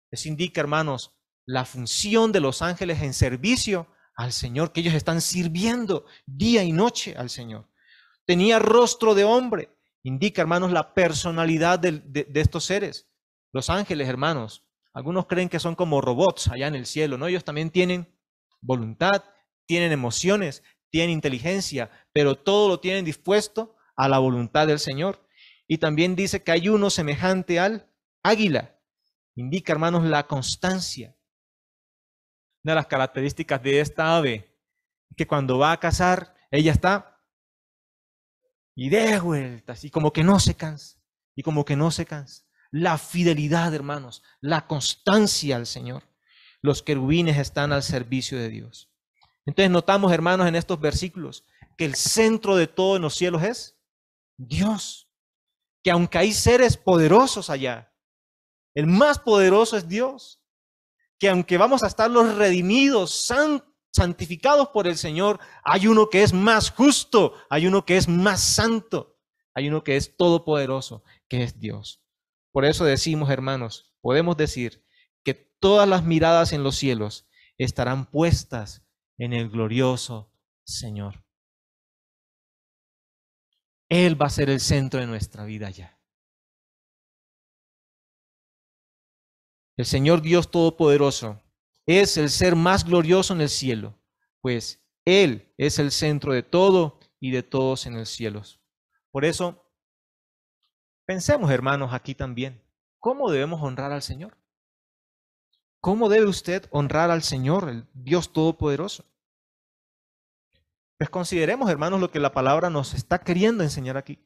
Eso 0.10 0.30
indica, 0.30 0.62
hermanos, 0.62 1.17
la 1.48 1.66
función 1.66 2.32
de 2.32 2.42
los 2.42 2.62
ángeles 2.62 3.02
en 3.02 3.14
servicio 3.14 3.88
al 4.16 4.34
Señor, 4.34 4.74
que 4.74 4.82
ellos 4.82 4.94
están 4.94 5.22
sirviendo 5.22 6.06
día 6.26 6.64
y 6.64 6.74
noche 6.74 7.16
al 7.18 7.30
Señor. 7.30 7.70
Tenía 8.26 8.60
rostro 8.60 9.16
de 9.16 9.24
hombre, 9.24 9.70
indica, 10.04 10.42
hermanos, 10.42 10.72
la 10.74 10.94
personalidad 10.94 11.80
de, 11.80 12.02
de, 12.02 12.42
estos 12.42 12.66
seres. 12.66 13.10
Los 13.54 13.70
ángeles, 13.70 14.10
hermanos, 14.10 14.66
algunos 14.94 15.26
creen 15.28 15.48
que 15.48 15.60
son 15.60 15.76
como 15.76 16.02
robots 16.02 16.50
allá 16.50 16.68
en 16.68 16.76
el 16.76 16.86
cielo, 16.86 17.18
¿no? 17.18 17.28
Ellos 17.28 17.46
también 17.46 17.70
tienen 17.70 18.14
voluntad, 18.60 19.24
tienen 19.66 19.94
emociones, 19.94 20.64
tienen 20.90 21.12
inteligencia, 21.12 21.90
pero 22.12 22.36
todo 22.36 22.68
lo 22.68 22.80
tienen 22.82 23.06
dispuesto 23.06 23.76
a 23.96 24.10
la 24.10 24.20
voluntad 24.20 24.68
del 24.68 24.80
Señor. 24.80 25.26
Y 25.66 25.78
también 25.78 26.16
dice 26.16 26.44
que 26.44 26.52
hay 26.52 26.68
uno 26.68 26.90
semejante 26.90 27.60
al 27.60 27.90
águila. 28.22 28.80
Indica, 29.36 29.72
hermanos, 29.72 30.04
la 30.04 30.28
constancia, 30.28 31.17
una 32.64 32.74
de 32.74 32.76
las 32.76 32.88
características 32.88 33.62
de 33.64 33.80
esta 33.80 34.18
ave 34.18 34.54
que 35.16 35.28
cuando 35.28 35.58
va 35.58 35.72
a 35.72 35.80
cazar, 35.80 36.36
ella 36.52 36.72
está 36.72 37.18
y 38.76 38.90
de 38.90 39.20
vueltas 39.20 39.84
y 39.84 39.90
como 39.90 40.14
que 40.14 40.24
no 40.24 40.40
se 40.40 40.56
cansa, 40.56 41.00
y 41.36 41.42
como 41.42 41.66
que 41.66 41.76
no 41.76 41.90
se 41.90 42.06
cansa. 42.06 42.44
La 42.70 43.00
fidelidad, 43.00 43.74
hermanos, 43.74 44.22
la 44.40 44.68
constancia 44.68 45.56
al 45.56 45.66
Señor. 45.66 46.04
Los 46.62 46.84
querubines 46.84 47.38
están 47.38 47.72
al 47.72 47.82
servicio 47.82 48.38
de 48.38 48.50
Dios. 48.50 48.92
Entonces 49.48 49.72
notamos, 49.72 50.12
hermanos, 50.12 50.48
en 50.48 50.56
estos 50.56 50.80
versículos 50.80 51.44
que 51.76 51.86
el 51.86 51.96
centro 51.96 52.56
de 52.56 52.68
todo 52.68 52.98
en 52.98 53.02
los 53.02 53.16
cielos 53.16 53.42
es 53.42 53.80
Dios. 54.38 55.10
Que 55.84 55.90
aunque 55.90 56.20
hay 56.20 56.34
seres 56.34 56.78
poderosos 56.78 57.50
allá, 57.50 57.92
el 58.76 58.86
más 58.86 59.18
poderoso 59.18 59.76
es 59.76 59.88
Dios 59.88 60.37
que 61.20 61.30
aunque 61.30 61.58
vamos 61.58 61.84
a 61.84 61.88
estar 61.88 62.10
los 62.10 62.36
redimidos, 62.36 63.28
santificados 63.92 64.70
por 64.70 64.88
el 64.88 64.98
Señor, 64.98 65.40
hay 65.64 65.88
uno 65.88 66.10
que 66.10 66.24
es 66.24 66.34
más 66.34 66.70
justo, 66.72 67.34
hay 67.50 67.68
uno 67.68 67.86
que 67.86 67.98
es 67.98 68.08
más 68.08 68.42
santo, 68.42 69.18
hay 69.54 69.68
uno 69.68 69.84
que 69.84 69.96
es 69.96 70.16
todopoderoso, 70.16 71.04
que 71.28 71.44
es 71.44 71.60
Dios. 71.60 72.04
Por 72.52 72.66
eso 72.66 72.86
decimos, 72.86 73.30
hermanos, 73.30 73.96
podemos 74.02 74.38
decir 74.38 74.84
que 75.24 75.34
todas 75.34 75.88
las 75.88 76.04
miradas 76.04 76.54
en 76.54 76.64
los 76.64 76.76
cielos 76.76 77.28
estarán 77.58 78.06
puestas 78.06 78.84
en 79.18 79.34
el 79.34 79.50
glorioso 79.50 80.32
Señor. 80.64 81.24
Él 83.90 84.22
va 84.22 84.28
a 84.28 84.32
ser 84.32 84.50
el 84.50 84.60
centro 84.60 85.00
de 85.00 85.08
nuestra 85.08 85.46
vida 85.46 85.70
ya. 85.70 85.97
El 89.78 89.86
Señor 89.86 90.22
Dios 90.22 90.50
Todopoderoso 90.50 91.40
es 91.86 92.18
el 92.18 92.32
ser 92.32 92.56
más 92.56 92.84
glorioso 92.84 93.34
en 93.34 93.42
el 93.42 93.50
cielo, 93.50 93.96
pues 94.42 94.84
Él 95.06 95.54
es 95.58 95.78
el 95.78 95.92
centro 95.92 96.34
de 96.34 96.42
todo 96.42 97.00
y 97.20 97.30
de 97.30 97.44
todos 97.44 97.86
en 97.86 97.96
los 97.96 98.10
cielos. 98.10 98.60
Por 99.12 99.24
eso, 99.24 99.72
pensemos, 101.06 101.52
hermanos, 101.52 101.94
aquí 101.94 102.16
también, 102.16 102.62
¿cómo 103.00 103.30
debemos 103.30 103.62
honrar 103.62 103.92
al 103.92 104.02
Señor? 104.02 104.36
¿Cómo 105.80 106.10
debe 106.10 106.26
usted 106.26 106.68
honrar 106.72 107.12
al 107.12 107.22
Señor, 107.22 107.70
el 107.70 107.88
Dios 107.94 108.34
Todopoderoso? 108.34 109.06
Pues 110.98 111.12
consideremos, 111.12 111.70
hermanos, 111.70 112.02
lo 112.02 112.10
que 112.10 112.20
la 112.20 112.32
palabra 112.32 112.72
nos 112.72 112.96
está 112.96 113.20
queriendo 113.20 113.64
enseñar 113.64 113.96
aquí. 113.96 114.20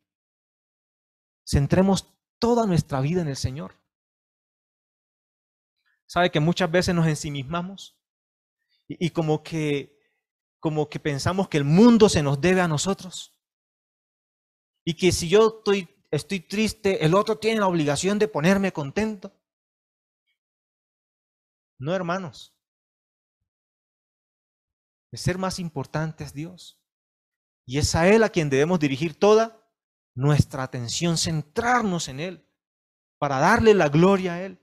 Centremos 1.46 2.16
toda 2.40 2.66
nuestra 2.66 3.02
vida 3.02 3.22
en 3.22 3.28
el 3.28 3.36
Señor. 3.36 3.81
¿Sabe 6.12 6.30
que 6.30 6.42
muchas 6.42 6.70
veces 6.70 6.94
nos 6.94 7.08
ensimismamos? 7.08 7.98
Y, 8.86 9.12
como, 9.12 9.44
que, 9.44 9.98
como 10.60 10.90
que 10.90 11.00
pensamos 11.00 11.48
que 11.48 11.56
el 11.56 11.64
mundo 11.64 12.10
se 12.10 12.22
nos 12.22 12.42
debe 12.42 12.60
a 12.60 12.68
nosotros. 12.68 13.34
Y 14.84 14.96
que 14.96 15.14
si 15.14 15.30
yo 15.30 15.60
estoy, 15.60 15.88
estoy 16.12 16.42
triste, 16.42 17.06
el 17.06 17.16
otro 17.16 17.38
tiene 17.38 17.62
la 17.62 17.68
obligación 17.68 18.20
de 18.20 18.28
ponerme 18.28 18.74
contento. 18.74 19.34
No, 21.80 21.96
hermanos. 21.96 22.54
El 25.14 25.20
ser 25.20 25.38
más 25.38 25.60
importante 25.60 26.26
es 26.26 26.34
Dios. 26.34 26.78
Y 27.66 27.78
es 27.78 27.96
a 27.96 28.10
Él 28.10 28.24
a 28.24 28.30
quien 28.30 28.50
debemos 28.50 28.82
dirigir 28.82 29.18
toda 29.18 29.66
nuestra 30.14 30.64
atención, 30.64 31.18
centrarnos 31.18 32.10
en 32.10 32.20
Él, 32.20 32.46
para 33.18 33.40
darle 33.40 33.74
la 33.74 33.88
gloria 33.88 34.34
a 34.34 34.44
Él 34.44 34.61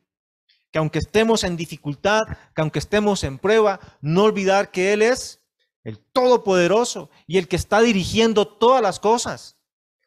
que 0.71 0.79
aunque 0.79 0.99
estemos 0.99 1.45
en 1.45 1.57
dificultad, 1.57 2.27
que 2.55 2.61
aunque 2.61 2.79
estemos 2.79 3.25
en 3.25 3.39
prueba, 3.39 3.81
no 4.01 4.25
olvidar 4.25 4.71
que 4.71 4.93
Él 4.93 5.03
es 5.03 5.43
el 5.85 5.99
Todopoderoso 5.99 7.11
y 7.27 7.39
el 7.39 7.49
que 7.49 7.57
está 7.57 7.81
dirigiendo 7.81 8.47
todas 8.47 8.83
las 8.83 9.01
cosas 9.01 9.59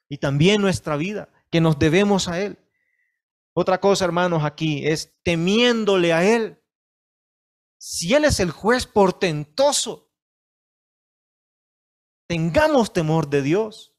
y 0.08 0.17
también 0.17 0.62
nuestra 0.62 0.97
vida, 0.97 1.30
que 1.50 1.62
nos 1.62 1.80
debemos 1.80 2.28
a 2.28 2.39
Él. 2.41 2.60
Otra 3.54 3.80
cosa, 3.80 4.06
hermanos, 4.06 4.43
aquí 4.43 4.86
es 4.86 5.17
temiéndole 5.24 6.13
a 6.13 6.24
Él. 6.24 6.62
Si 7.78 8.13
Él 8.13 8.26
es 8.26 8.39
el 8.39 8.52
juez 8.52 8.86
portentoso, 8.86 10.12
tengamos 12.28 12.93
temor 12.93 13.30
de 13.30 13.41
Dios. 13.41 13.95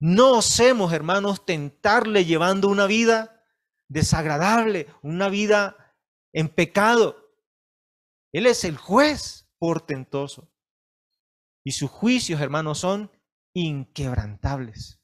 No 0.00 0.38
osemos, 0.38 0.92
hermanos, 0.92 1.44
tentarle 1.44 2.24
llevando 2.24 2.68
una 2.68 2.86
vida 2.86 3.37
desagradable, 3.88 4.86
una 5.02 5.28
vida 5.28 5.96
en 6.32 6.48
pecado, 6.48 7.34
Él 8.32 8.46
es 8.46 8.64
el 8.64 8.76
juez 8.76 9.48
portentoso. 9.58 10.52
Y 11.64 11.72
sus 11.72 11.90
juicios, 11.90 12.40
hermanos, 12.40 12.78
son 12.78 13.10
inquebrantables. 13.54 15.00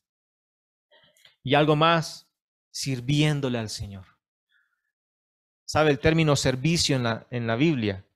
Y 1.43 1.55
algo 1.55 1.77
más, 1.77 2.31
sirviéndole 2.71 3.59
al 3.59 3.69
Señor. 3.69 4.07
¿Sabe 5.67 5.91
el 5.91 5.99
término 5.99 6.37
servicio 6.37 6.97
en 6.97 7.03
la, 7.03 7.27
en 7.31 7.47
la 7.47 7.57
Biblia? 7.57 8.07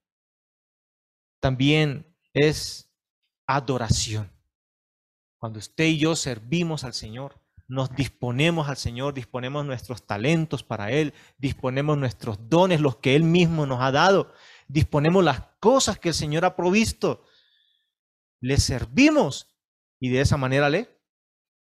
También 1.39 2.15
es 2.33 2.91
adoración. 3.47 4.31
Cuando 5.37 5.59
usted 5.59 5.85
y 5.85 5.97
yo 5.97 6.15
servimos 6.15 6.83
al 6.83 6.93
Señor, 6.93 7.41
nos 7.69 7.95
disponemos 7.95 8.67
al 8.67 8.77
Señor, 8.77 9.13
disponemos 9.13 9.63
nuestros 9.63 10.05
talentos 10.05 10.63
para 10.63 10.91
Él, 10.91 11.13
disponemos 11.37 11.99
nuestros 11.99 12.49
dones, 12.49 12.81
los 12.81 12.97
que 12.97 13.15
Él 13.15 13.23
mismo 13.23 13.67
nos 13.67 13.81
ha 13.81 13.91
dado, 13.91 14.33
disponemos 14.67 15.23
las 15.23 15.41
cosas 15.59 15.99
que 15.99 16.09
el 16.09 16.15
Señor 16.15 16.45
ha 16.45 16.55
provisto, 16.55 17.23
le 18.41 18.57
servimos 18.57 19.55
y 19.99 20.09
de 20.09 20.21
esa 20.21 20.35
manera 20.35 20.69
le 20.69 20.99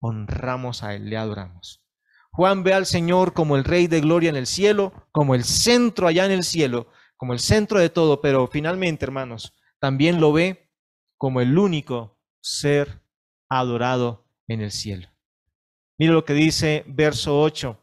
honramos 0.01 0.83
a 0.83 0.93
Él, 0.93 1.09
le 1.09 1.15
adoramos. 1.15 1.85
Juan 2.31 2.63
ve 2.63 2.73
al 2.73 2.85
Señor 2.85 3.33
como 3.33 3.55
el 3.55 3.63
Rey 3.63 3.87
de 3.87 4.01
Gloria 4.01 4.29
en 4.29 4.35
el 4.35 4.47
cielo, 4.47 5.07
como 5.11 5.35
el 5.35 5.45
centro 5.45 6.07
allá 6.07 6.25
en 6.25 6.31
el 6.31 6.43
cielo, 6.43 6.89
como 7.15 7.31
el 7.31 7.39
centro 7.39 7.79
de 7.79 7.89
todo, 7.89 8.19
pero 8.19 8.47
finalmente, 8.47 9.05
hermanos, 9.05 9.55
también 9.79 10.19
lo 10.19 10.33
ve 10.33 10.69
como 11.17 11.39
el 11.39 11.57
único 11.57 12.19
ser 12.41 13.03
adorado 13.47 14.27
en 14.49 14.59
el 14.59 14.71
cielo. 14.71 15.12
Mire 16.03 16.15
lo 16.15 16.25
que 16.25 16.33
dice 16.33 16.83
verso 16.85 17.39
8 17.39 17.79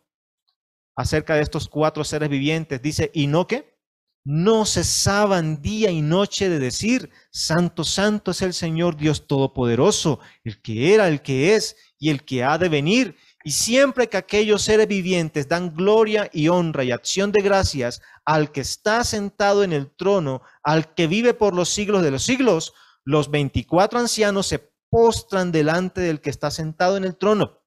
acerca 0.95 1.37
de 1.37 1.41
estos 1.41 1.71
cuatro 1.71 2.05
seres 2.05 2.29
vivientes. 2.29 2.83
Dice, 2.83 3.11
¿y 3.15 3.27
no 3.27 3.47
qué? 3.47 3.79
No 4.27 4.67
cesaban 4.67 5.63
día 5.63 5.91
y 5.91 6.03
noche 6.03 6.51
de 6.51 6.59
decir, 6.59 7.09
Santo, 7.31 7.83
Santo 7.83 8.33
es 8.33 8.43
el 8.43 8.53
Señor 8.53 8.99
Dios 8.99 9.27
Todopoderoso, 9.27 10.21
el 10.45 10.61
que 10.61 10.93
era, 10.93 11.09
el 11.09 11.23
que 11.23 11.55
es 11.57 11.77
y 11.99 12.11
el 12.11 12.23
que 12.23 12.45
ha 12.45 12.59
de 12.59 12.69
venir. 12.69 13.17
Y 13.43 13.53
siempre 13.53 14.11
que 14.11 14.19
aquellos 14.19 14.61
seres 14.61 14.87
vivientes 14.87 15.49
dan 15.49 15.75
gloria 15.75 16.29
y 16.31 16.49
honra 16.49 16.85
y 16.85 16.91
acción 16.91 17.33
de 17.33 17.41
gracias 17.41 18.03
al 18.27 18.53
que 18.53 18.61
está 18.61 19.03
sentado 19.03 19.65
en 19.65 19.73
el 19.73 19.91
trono, 19.97 20.43
al 20.63 20.93
que 20.93 21.07
vive 21.07 21.33
por 21.33 21.55
los 21.55 21.71
siglos 21.71 22.03
de 22.03 22.11
los 22.11 22.23
siglos, 22.23 22.75
los 23.03 23.31
veinticuatro 23.31 23.99
ancianos 23.99 24.47
se 24.47 24.59
postran 24.91 25.53
delante 25.53 26.03
del 26.03 26.21
que 26.21 26.29
está 26.29 26.51
sentado 26.51 26.99
en 26.99 27.05
el 27.05 27.17
trono 27.17 27.60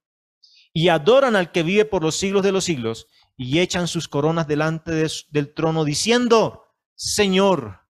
y 0.73 0.89
adoran 0.89 1.35
al 1.35 1.51
que 1.51 1.63
vive 1.63 1.85
por 1.85 2.01
los 2.03 2.15
siglos 2.15 2.43
de 2.43 2.51
los 2.51 2.63
siglos 2.63 3.07
y 3.37 3.59
echan 3.59 3.87
sus 3.87 4.07
coronas 4.07 4.47
delante 4.47 4.91
del 5.29 5.53
trono 5.53 5.85
diciendo, 5.85 6.63
Señor, 6.95 7.81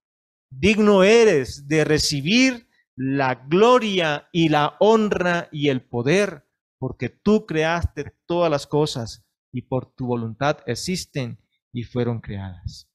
digno 0.50 1.04
eres 1.04 1.68
de 1.68 1.86
recibir 1.86 2.68
la 2.96 3.36
gloria 3.36 4.30
y 4.32 4.50
la 4.50 4.76
honra 4.80 5.50
y 5.52 5.70
el 5.70 5.82
poder, 5.82 6.48
porque 6.78 7.10
tú 7.10 7.46
creaste 7.46 8.14
todas 8.26 8.52
las 8.52 8.68
cosas 8.68 9.26
y 9.52 9.64
por 9.64 9.94
tu 9.94 10.08
voluntad 10.08 10.58
existen 10.66 11.40
y 11.72 11.84
fueron 11.84 12.20
creadas. 12.20 12.90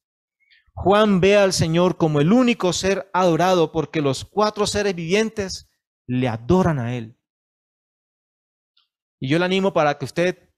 Juan 0.74 1.20
ve 1.20 1.36
al 1.36 1.52
Señor 1.52 1.96
como 1.96 2.20
el 2.20 2.32
único 2.32 2.72
ser 2.72 3.10
adorado 3.12 3.72
porque 3.72 4.00
los 4.00 4.24
cuatro 4.24 4.66
seres 4.66 4.94
vivientes 4.94 5.68
le 6.06 6.28
adoran 6.28 6.78
a 6.78 6.94
Él. 6.94 7.17
Y 9.20 9.28
yo 9.28 9.38
le 9.38 9.44
animo 9.44 9.72
para 9.72 9.98
que 9.98 10.04
usted 10.04 10.48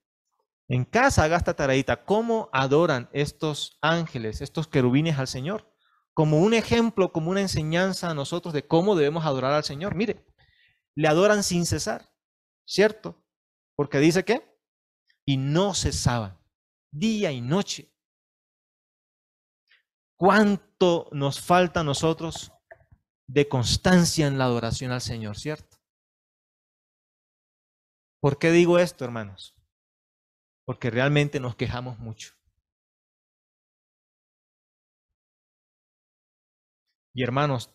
en 0.68 0.85
casa 0.85 1.25
haga 1.25 1.37
esta 1.37 1.55
tareita. 1.55 2.05
¿Cómo 2.05 2.49
adoran 2.53 3.09
estos 3.12 3.79
ángeles, 3.81 4.40
estos 4.40 4.68
querubines 4.68 5.18
al 5.18 5.27
Señor? 5.27 5.68
Como 6.14 6.38
un 6.38 6.55
ejemplo, 6.55 7.12
como 7.12 7.31
una 7.31 7.40
enseñanza 7.40 8.11
a 8.11 8.14
nosotros 8.14 8.55
de 8.55 8.66
cómo 8.66 8.94
debemos 8.94 9.25
adorar 9.25 9.53
al 9.53 9.64
Señor. 9.64 9.94
Mire, 9.94 10.25
le 10.94 11.09
adoran 11.09 11.42
sin 11.42 11.66
cesar, 11.66 12.12
¿cierto? 12.64 13.25
Porque 13.75 13.99
dice 13.99 14.25
que, 14.25 14.49
y 15.25 15.38
no 15.38 15.75
cesaban, 15.75 16.38
día 16.90 17.33
y 17.33 17.40
noche. 17.40 17.92
¿Cuánto 20.16 21.09
nos 21.12 21.40
falta 21.40 21.81
a 21.81 21.85
nosotros 21.85 22.53
de 23.27 23.49
constancia 23.49 24.27
en 24.27 24.38
la 24.38 24.44
adoración 24.44 24.92
al 24.92 25.01
Señor, 25.01 25.38
¿cierto? 25.38 25.69
¿Por 28.20 28.38
qué 28.38 28.50
digo 28.50 28.78
esto, 28.78 29.04
hermanos? 29.04 29.56
Porque 30.64 30.90
realmente 30.90 31.40
nos 31.40 31.56
quejamos 31.56 31.98
mucho. 31.98 32.35
Y 37.12 37.22
hermanos, 37.22 37.74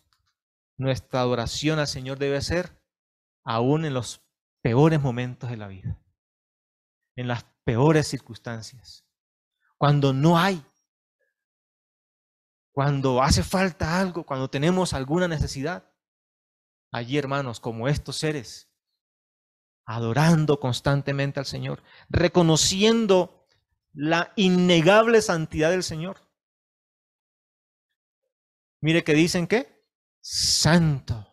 nuestra 0.78 1.20
adoración 1.20 1.78
al 1.78 1.88
Señor 1.88 2.18
debe 2.18 2.40
ser 2.40 2.82
aún 3.44 3.84
en 3.84 3.94
los 3.94 4.24
peores 4.62 5.00
momentos 5.00 5.50
de 5.50 5.56
la 5.56 5.68
vida, 5.68 6.00
en 7.16 7.28
las 7.28 7.44
peores 7.64 8.08
circunstancias, 8.08 9.04
cuando 9.76 10.12
no 10.12 10.38
hay 10.38 10.64
cuando 12.76 13.22
hace 13.22 13.42
falta 13.42 13.98
algo, 13.98 14.26
cuando 14.26 14.50
tenemos 14.50 14.92
alguna 14.92 15.26
necesidad. 15.26 15.90
Allí, 16.92 17.16
hermanos, 17.16 17.58
como 17.58 17.88
estos 17.88 18.18
seres, 18.18 18.70
adorando 19.86 20.60
constantemente 20.60 21.40
al 21.40 21.46
Señor, 21.46 21.82
reconociendo 22.10 23.46
la 23.94 24.32
innegable 24.36 25.22
santidad 25.22 25.70
del 25.70 25.82
Señor. 25.82 26.20
Mire 28.80 29.02
que 29.04 29.14
dicen 29.14 29.46
que 29.46 29.82
santo, 30.20 31.26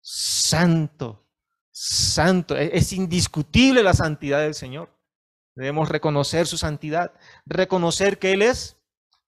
santo, 0.00 1.26
santo. 1.70 2.56
E-, 2.56 2.76
es 2.76 2.92
indiscutible 2.92 3.82
la 3.82 3.94
santidad 3.94 4.40
del 4.40 4.54
Señor. 4.54 4.90
Debemos 5.54 5.88
reconocer 5.88 6.46
su 6.46 6.58
santidad, 6.58 7.12
reconocer 7.46 8.18
que 8.18 8.32
Él 8.32 8.42
es 8.42 8.76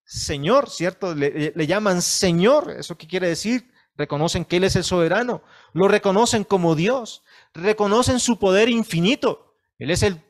Señor, 0.05 0.69
¿cierto? 0.69 1.15
Le, 1.15 1.67
llaman 1.67 2.03
Señor, 2.03 2.75
¿eso 2.79 2.99
qué 2.99 3.07
quiere 3.07 3.29
decir? 3.29 3.73
Reconocen 3.97 4.45
que 4.45 4.57
Él 4.57 4.65
es 4.65 4.77
el 4.77 4.85
soberano, 4.85 5.43
lo 5.73 5.89
reconocen 5.89 6.45
como 6.45 6.75
Dios, 6.75 7.23
reconocen 7.55 8.21
su 8.21 8.39
poder 8.39 8.69
infinito, 8.69 9.55
Él 9.79 9.91
es 9.91 10.03
el 10.03 10.21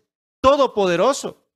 todopoderoso, 0.40 1.48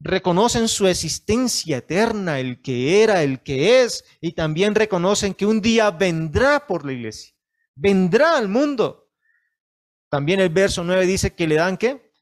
reconocen 0.00 0.68
su 0.68 0.86
existencia 0.86 1.78
eterna, 1.78 2.38
el 2.38 2.60
que 2.62 3.02
era, 3.02 3.22
el 3.22 3.42
que 3.42 3.82
es, 3.82 4.04
y 4.20 4.32
también 4.32 4.74
reconocen 4.74 5.34
que 5.34 5.46
un 5.46 5.60
día 5.60 5.90
vendrá 5.90 6.66
por 6.66 6.84
la 6.84 6.92
iglesia, 6.92 7.34
vendrá 7.74 8.36
al 8.36 8.48
mundo. 8.48 9.10
También 10.10 10.40
el 10.40 10.50
verso 10.50 10.84
9 10.84 11.06
dice 11.06 11.34
que 11.34 11.46
le 11.48 11.56
dan 11.56 11.76
qué? 11.76 12.12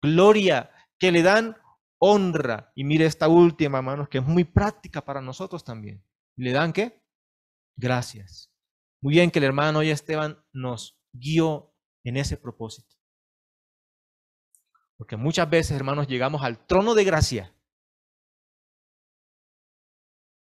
Gloria, 0.00 0.70
que 0.98 1.12
le 1.12 1.22
dan 1.22 1.56
honra. 1.98 2.72
Y 2.74 2.84
mire 2.84 3.04
esta 3.06 3.28
última, 3.28 3.78
hermanos, 3.78 4.08
que 4.08 4.18
es 4.18 4.24
muy 4.24 4.44
práctica 4.44 5.04
para 5.04 5.20
nosotros 5.20 5.64
también. 5.64 6.02
¿Le 6.36 6.52
dan 6.52 6.72
qué? 6.72 7.02
Gracias. 7.76 8.50
Muy 9.02 9.14
bien 9.14 9.30
que 9.30 9.38
el 9.40 9.44
hermano 9.44 9.80
hoy 9.80 9.90
Esteban 9.90 10.42
nos 10.52 10.98
guió 11.12 11.73
en 12.04 12.16
ese 12.16 12.36
propósito. 12.36 12.96
Porque 14.96 15.16
muchas 15.16 15.48
veces, 15.50 15.72
hermanos, 15.72 16.06
llegamos 16.06 16.42
al 16.42 16.66
trono 16.66 16.94
de 16.94 17.04
gracia 17.04 17.54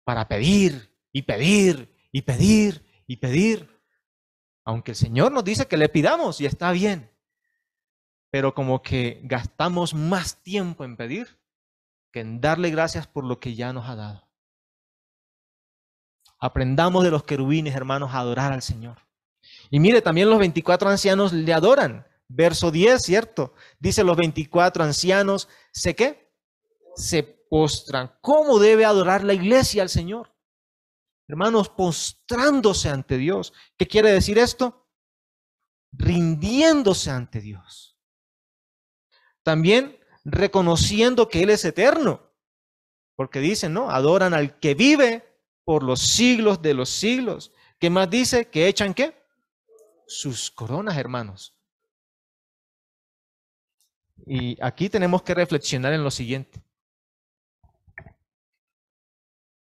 para 0.04 0.28
pedir 0.28 0.94
y 1.14 1.22
pedir 1.22 1.96
y 2.12 2.24
pedir 2.24 3.04
y 3.08 3.18
pedir. 3.18 3.82
Aunque 4.64 4.92
el 4.92 4.98
Señor 4.98 5.32
nos 5.32 5.44
dice 5.44 5.68
que 5.68 5.78
le 5.78 5.90
pidamos 5.90 6.42
y 6.42 6.46
está 6.46 6.72
bien. 6.72 7.10
Pero 8.30 8.54
como 8.54 8.82
que 8.82 9.22
gastamos 9.24 9.94
más 9.94 10.42
tiempo 10.44 10.84
en 10.84 10.98
pedir 10.98 11.40
que 12.12 12.20
en 12.20 12.42
darle 12.42 12.70
gracias 12.70 13.08
por 13.08 13.24
lo 13.24 13.40
que 13.40 13.56
ya 13.56 13.72
nos 13.74 13.88
ha 13.88 13.96
dado. 13.96 14.30
Aprendamos 16.40 17.04
de 17.04 17.12
los 17.12 17.24
querubines, 17.24 17.76
hermanos, 17.76 18.12
a 18.14 18.20
adorar 18.20 18.52
al 18.52 18.62
Señor. 18.62 18.98
Y 19.72 19.80
mire, 19.80 20.02
también 20.02 20.30
los 20.30 20.38
24 20.38 20.90
ancianos 20.90 21.32
le 21.32 21.54
adoran. 21.54 22.06
Verso 22.28 22.72
10, 22.72 23.02
¿cierto? 23.02 23.54
Dice 23.80 24.04
los 24.04 24.18
24 24.18 24.84
ancianos, 24.84 25.48
¿sé 25.72 25.96
qué? 25.96 26.30
Se 26.96 27.24
postran. 27.24 28.14
¿Cómo 28.22 28.60
debe 28.60 28.86
adorar 28.86 29.24
la 29.24 29.34
iglesia 29.34 29.82
al 29.82 29.90
Señor? 29.90 30.36
Hermanos, 31.28 31.70
postrándose 31.70 32.90
ante 32.90 33.18
Dios. 33.18 33.54
¿Qué 33.78 33.88
quiere 33.88 34.12
decir 34.12 34.38
esto? 34.38 34.90
Rindiéndose 35.94 37.10
ante 37.10 37.40
Dios. 37.40 37.98
También 39.42 39.98
reconociendo 40.26 41.30
que 41.30 41.44
Él 41.44 41.50
es 41.50 41.64
eterno. 41.64 42.30
Porque 43.16 43.40
dicen, 43.40 43.74
¿no? 43.74 43.90
Adoran 43.90 44.34
al 44.34 44.60
que 44.60 44.76
vive 44.76 45.24
por 45.64 45.84
los 45.84 46.02
siglos 46.02 46.62
de 46.62 46.74
los 46.74 46.90
siglos. 46.90 47.54
¿Qué 47.80 47.90
más 47.90 48.10
dice? 48.10 48.50
Que 48.50 48.68
echan 48.68 48.94
qué? 48.94 49.21
Sus 50.12 50.52
coronas, 50.52 50.98
hermanos. 50.98 51.56
Y 54.26 54.62
aquí 54.62 54.90
tenemos 54.90 55.24
que 55.24 55.34
reflexionar 55.34 55.94
en 55.94 56.04
lo 56.04 56.12
siguiente. 56.12 56.64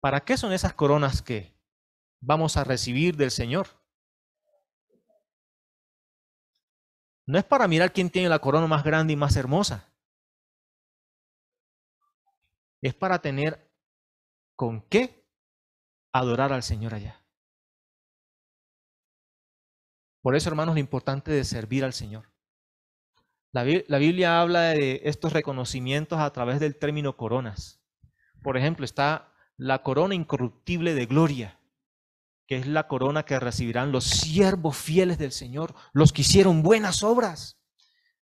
¿Para 0.00 0.20
qué 0.24 0.36
son 0.36 0.52
esas 0.52 0.74
coronas 0.74 1.22
que 1.22 1.56
vamos 2.20 2.56
a 2.56 2.64
recibir 2.64 3.16
del 3.16 3.30
Señor. 3.30 3.68
No 7.26 7.38
es 7.38 7.44
para 7.44 7.68
mirar 7.68 7.92
quién 7.92 8.10
tiene 8.10 8.28
la 8.28 8.38
corona 8.38 8.66
más 8.66 8.84
grande 8.84 9.12
y 9.12 9.16
más 9.16 9.36
hermosa. 9.36 9.92
Es 12.82 12.94
para 12.94 13.20
tener 13.20 13.72
con 14.54 14.82
qué 14.82 15.28
adorar 16.12 16.52
al 16.52 16.62
Señor 16.62 16.94
allá. 16.94 17.25
Por 20.26 20.34
eso, 20.34 20.48
hermanos, 20.48 20.74
lo 20.74 20.80
importante 20.80 21.30
de 21.30 21.44
servir 21.44 21.84
al 21.84 21.92
Señor. 21.92 22.32
La, 23.52 23.64
la, 23.86 23.98
Biblia 23.98 24.40
habla 24.40 24.62
de 24.62 25.02
estos 25.04 25.32
reconocimientos 25.32 26.18
a 26.18 26.32
través 26.32 26.58
del 26.58 26.74
término 26.74 27.16
coronas. 27.16 27.80
Por 28.42 28.56
ejemplo, 28.56 28.84
está 28.84 29.32
la 29.56 29.84
corona 29.84 30.16
incorruptible 30.16 30.94
de 30.94 31.06
gloria, 31.06 31.60
que 32.48 32.56
es 32.56 32.66
la 32.66 32.88
corona 32.88 33.22
que 33.22 33.38
recibirán 33.38 33.92
los 33.92 34.02
siervos 34.02 34.76
fieles 34.76 35.16
del 35.16 35.30
Señor, 35.30 35.76
los 35.92 36.12
que 36.12 36.22
hicieron 36.22 36.64
buenas 36.64 37.04
obras. 37.04 37.60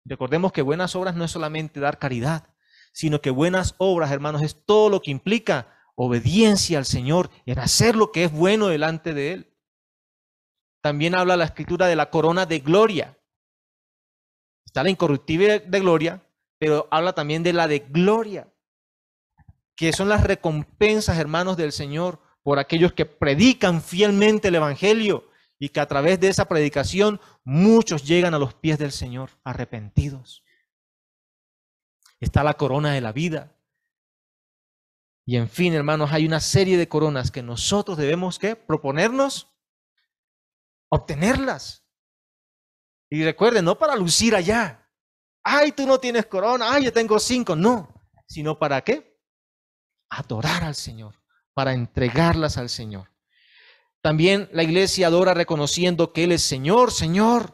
Recordemos 0.03 0.51
que 0.51 0.61
buenas 0.61 0.97
obras 0.97 1.15
no 1.15 1.23
es 1.23 1.31
solamente 1.31 1.79
dar 1.79 1.99
caridad, 1.99 2.49
sino 2.91 3.21
que 3.21 3.29
buenas 3.29 3.75
obras, 3.77 4.11
hermanos, 4.11 4.41
es 4.41 4.65
todo 4.65 4.89
lo 4.89 5.01
que 5.01 5.11
implica 5.11 5.73
obediencia 5.95 6.79
al 6.79 6.85
Señor, 6.85 7.29
en 7.45 7.59
hacer 7.59 7.95
lo 7.95 8.11
que 8.11 8.25
es 8.25 8.31
bueno 8.33 8.67
delante 8.67 9.13
de 9.13 9.31
Él. 9.31 9.52
También 10.83 11.15
habla 11.15 11.37
la 11.37 11.45
escritura 11.45 11.87
de 11.87 11.95
la 11.95 12.09
corona 12.09 12.45
de 12.45 12.59
gloria. 12.59 13.17
Está 14.65 14.83
la 14.83 14.89
incorruptible 14.89 15.61
de 15.61 15.79
gloria, 15.79 16.27
pero 16.59 16.89
habla 16.91 17.13
también 17.13 17.41
de 17.41 17.53
la 17.53 17.69
de 17.69 17.79
gloria, 17.79 18.53
que 19.77 19.93
son 19.93 20.09
las 20.09 20.23
recompensas, 20.23 21.17
hermanos, 21.17 21.55
del 21.55 21.71
Señor 21.71 22.19
por 22.43 22.59
aquellos 22.59 22.91
que 22.91 23.05
predican 23.05 23.81
fielmente 23.81 24.49
el 24.49 24.55
Evangelio 24.55 25.29
y 25.57 25.69
que 25.69 25.79
a 25.79 25.87
través 25.87 26.19
de 26.19 26.27
esa 26.27 26.49
predicación 26.49 27.21
muchos 27.45 28.03
llegan 28.05 28.33
a 28.33 28.39
los 28.39 28.53
pies 28.53 28.77
del 28.77 28.91
Señor 28.91 29.29
arrepentidos. 29.45 30.43
Está 32.19 32.43
la 32.43 32.55
corona 32.55 32.91
de 32.91 32.99
la 32.99 33.13
vida. 33.13 33.55
Y 35.25 35.37
en 35.37 35.47
fin, 35.47 35.73
hermanos, 35.73 36.11
hay 36.11 36.25
una 36.25 36.41
serie 36.41 36.77
de 36.77 36.89
coronas 36.89 37.31
que 37.31 37.41
nosotros 37.41 37.97
debemos 37.97 38.37
¿qué? 38.37 38.57
proponernos 38.57 39.52
obtenerlas. 40.93 41.83
Y 43.09 43.23
recuerden, 43.23 43.65
no 43.65 43.77
para 43.77 43.95
lucir 43.95 44.35
allá. 44.35 44.89
Ay, 45.43 45.71
tú 45.71 45.85
no 45.85 45.99
tienes 45.99 46.25
corona, 46.25 46.67
ay, 46.71 46.85
yo 46.85 46.93
tengo 46.93 47.19
cinco. 47.19 47.55
No, 47.55 47.93
sino 48.27 48.57
para 48.57 48.81
qué? 48.81 49.19
Adorar 50.09 50.63
al 50.63 50.75
Señor 50.75 51.15
para 51.53 51.73
entregarlas 51.73 52.57
al 52.57 52.69
Señor. 52.69 53.11
También 54.01 54.49
la 54.51 54.63
iglesia 54.63 55.07
adora 55.07 55.33
reconociendo 55.33 56.11
que 56.13 56.25
Él 56.25 56.31
es 56.31 56.43
Señor, 56.43 56.91
Señor, 56.91 57.53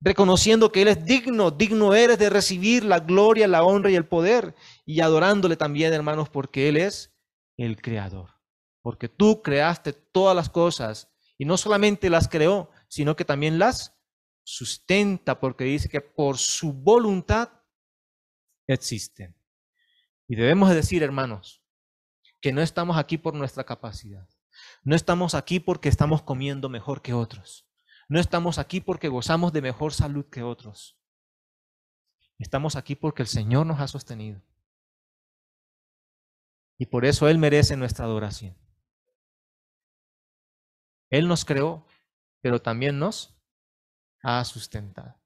reconociendo 0.00 0.72
que 0.72 0.82
Él 0.82 0.88
es 0.88 1.04
digno, 1.04 1.50
digno 1.50 1.94
eres 1.94 2.18
de 2.18 2.30
recibir 2.30 2.84
la 2.84 3.00
gloria, 3.00 3.46
la 3.46 3.62
honra 3.62 3.90
y 3.90 3.94
el 3.94 4.06
poder, 4.06 4.54
y 4.84 5.00
adorándole 5.00 5.56
también, 5.56 5.92
hermanos, 5.92 6.28
porque 6.28 6.68
Él 6.68 6.76
es 6.76 7.14
el 7.56 7.80
Creador, 7.80 8.30
porque 8.82 9.08
tú 9.08 9.42
creaste 9.42 9.92
todas 9.92 10.34
las 10.34 10.50
cosas, 10.50 11.08
y 11.38 11.44
no 11.44 11.56
solamente 11.56 12.10
las 12.10 12.28
creó, 12.28 12.70
sino 12.88 13.16
que 13.16 13.24
también 13.24 13.58
las 13.58 13.98
sustenta, 14.44 15.40
porque 15.40 15.64
dice 15.64 15.88
que 15.88 16.00
por 16.00 16.38
su 16.38 16.72
voluntad 16.72 17.50
existen. 18.66 19.36
Y 20.28 20.36
debemos 20.36 20.70
decir, 20.70 21.02
hermanos, 21.02 21.62
que 22.40 22.52
no 22.52 22.62
estamos 22.62 22.96
aquí 22.96 23.18
por 23.18 23.34
nuestra 23.34 23.64
capacidad. 23.64 24.28
No 24.82 24.96
estamos 24.96 25.34
aquí 25.34 25.60
porque 25.60 25.88
estamos 25.88 26.22
comiendo 26.22 26.68
mejor 26.68 27.02
que 27.02 27.12
otros. 27.12 27.68
No 28.08 28.20
estamos 28.20 28.58
aquí 28.58 28.80
porque 28.80 29.08
gozamos 29.08 29.52
de 29.52 29.62
mejor 29.62 29.92
salud 29.92 30.26
que 30.30 30.42
otros. 30.42 30.98
Estamos 32.38 32.76
aquí 32.76 32.94
porque 32.94 33.22
el 33.22 33.28
Señor 33.28 33.66
nos 33.66 33.80
ha 33.80 33.88
sostenido. 33.88 34.42
Y 36.78 36.86
por 36.86 37.04
eso 37.04 37.28
Él 37.28 37.38
merece 37.38 37.76
nuestra 37.76 38.04
adoración. 38.04 38.56
Él 41.10 41.28
nos 41.28 41.44
creó, 41.44 41.86
pero 42.40 42.60
también 42.60 42.98
nos 42.98 43.36
ha 44.22 44.44
sustentado. 44.44 45.20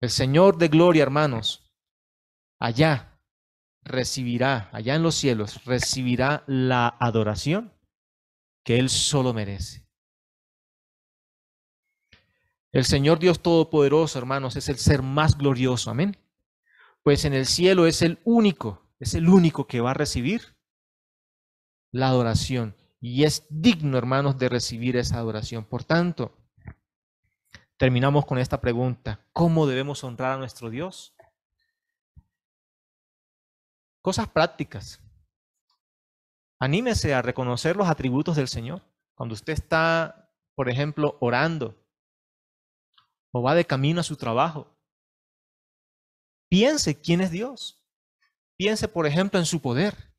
El 0.00 0.10
Señor 0.10 0.58
de 0.58 0.68
gloria, 0.68 1.02
hermanos, 1.02 1.72
allá 2.58 3.20
recibirá, 3.84 4.68
allá 4.72 4.94
en 4.94 5.02
los 5.02 5.14
cielos, 5.14 5.64
recibirá 5.64 6.44
la 6.46 6.88
adoración 7.00 7.72
que 8.64 8.78
Él 8.78 8.88
solo 8.88 9.32
merece. 9.32 9.86
El 12.72 12.84
Señor 12.84 13.18
Dios 13.18 13.42
Todopoderoso, 13.42 14.18
hermanos, 14.18 14.56
es 14.56 14.68
el 14.68 14.78
ser 14.78 15.02
más 15.02 15.36
glorioso, 15.36 15.90
amén. 15.90 16.16
Pues 17.02 17.24
en 17.24 17.34
el 17.34 17.46
cielo 17.46 17.86
es 17.86 18.00
el 18.00 18.18
único, 18.24 18.88
es 18.98 19.14
el 19.14 19.28
único 19.28 19.66
que 19.66 19.80
va 19.80 19.90
a 19.90 19.94
recibir 19.94 20.56
la 21.90 22.08
adoración. 22.08 22.74
Y 23.04 23.24
es 23.24 23.44
digno, 23.50 23.98
hermanos, 23.98 24.38
de 24.38 24.48
recibir 24.48 24.96
esa 24.96 25.18
adoración. 25.18 25.64
Por 25.64 25.82
tanto, 25.82 26.38
terminamos 27.76 28.24
con 28.24 28.38
esta 28.38 28.60
pregunta. 28.60 29.26
¿Cómo 29.32 29.66
debemos 29.66 30.04
honrar 30.04 30.34
a 30.34 30.36
nuestro 30.38 30.70
Dios? 30.70 31.12
Cosas 34.00 34.28
prácticas. 34.28 35.00
Anímese 36.60 37.12
a 37.12 37.22
reconocer 37.22 37.74
los 37.74 37.88
atributos 37.88 38.36
del 38.36 38.46
Señor. 38.46 38.82
Cuando 39.14 39.32
usted 39.32 39.52
está, 39.52 40.32
por 40.54 40.70
ejemplo, 40.70 41.18
orando 41.20 41.76
o 43.32 43.42
va 43.42 43.56
de 43.56 43.64
camino 43.64 44.00
a 44.00 44.04
su 44.04 44.16
trabajo, 44.16 44.78
piense 46.48 47.00
quién 47.00 47.20
es 47.20 47.32
Dios. 47.32 47.84
Piense, 48.56 48.86
por 48.86 49.08
ejemplo, 49.08 49.40
en 49.40 49.46
su 49.46 49.60
poder. 49.60 50.11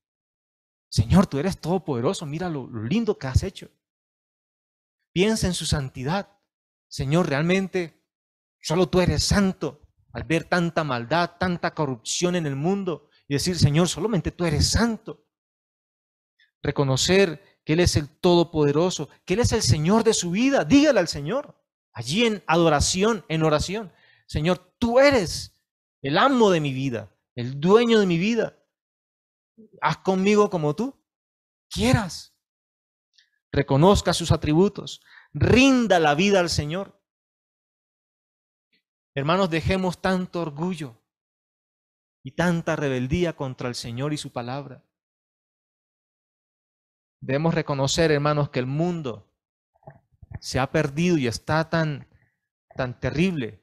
Señor, 0.94 1.26
tú 1.26 1.39
eres 1.39 1.60
todopoderoso, 1.60 2.28
mira 2.28 2.50
lo, 2.50 2.70
lindo 2.84 3.18
que 3.18 3.26
has 3.26 3.41
hecho. 3.41 3.72
Piense 5.12 5.48
en 5.48 5.56
su 5.56 5.66
santidad. 5.66 6.38
Señor, 6.88 7.28
realmente 7.28 8.06
solo 8.62 8.88
tú 8.88 9.02
eres 9.02 9.24
santo. 9.24 9.82
Al 10.12 10.24
ver 10.26 10.44
tanta 10.44 10.84
maldad, 10.84 11.32
tanta 11.39 11.74
corrupción 11.74 12.36
en 12.36 12.46
el 12.46 12.56
mundo, 12.56 13.10
y 13.28 13.34
decir, 13.34 13.58
Señor, 13.58 13.88
solamente 13.88 14.30
tú 14.30 14.46
eres 14.46 14.70
santo. 14.70 15.26
Reconocer 16.62 17.62
que 17.66 17.74
Él 17.74 17.80
es 17.80 17.96
el 17.96 18.10
Todopoderoso, 18.10 19.10
que 19.26 19.34
Él 19.34 19.39
es 19.39 19.52
el 19.52 19.64
Señor 19.64 20.04
de 20.04 20.14
su 20.14 20.30
vida. 20.30 20.64
Dígale 20.64 21.00
al 21.00 21.08
Señor, 21.08 21.60
allí 21.91 22.28
en 22.28 22.44
adoración, 22.46 23.26
en 23.30 23.41
oración, 23.41 23.91
Señor, 24.28 24.76
tú 24.78 25.00
eres 25.00 25.60
el 26.04 26.20
amo 26.20 26.52
de 26.52 26.60
mi 26.60 26.72
vida, 26.72 27.12
el 27.34 27.60
dueño 27.60 28.00
de 28.00 28.06
mi 28.06 28.20
vida. 28.20 28.62
Haz 29.82 29.97
conmigo 29.97 30.49
como 30.49 30.76
tú 30.76 30.99
quieras. 31.70 32.36
Reconozca 33.51 34.14
sus 34.14 34.32
atributos, 34.32 35.01
rinda 35.34 35.99
la 35.99 36.16
vida 36.16 36.39
al 36.39 36.49
Señor. 36.49 36.99
Hermanos, 39.16 39.49
dejemos 39.49 40.01
tanto 40.01 40.41
orgullo, 40.41 41.04
y 42.24 42.32
tanta 42.32 42.76
rebeldía 42.76 43.36
contra 43.36 43.68
el 43.68 43.76
Señor 43.76 44.14
y 44.14 44.18
su 44.18 44.32
palabra. 44.32 44.82
Debemos 47.20 47.54
reconocer, 47.54 48.12
hermanos, 48.12 48.49
que 48.49 48.60
el 48.60 48.66
mundo 48.66 49.30
se 50.39 50.60
ha 50.60 50.72
perdido 50.72 51.18
y 51.18 51.28
está 51.28 51.70
tan, 51.70 52.08
tan 52.76 52.99
terrible 52.99 53.62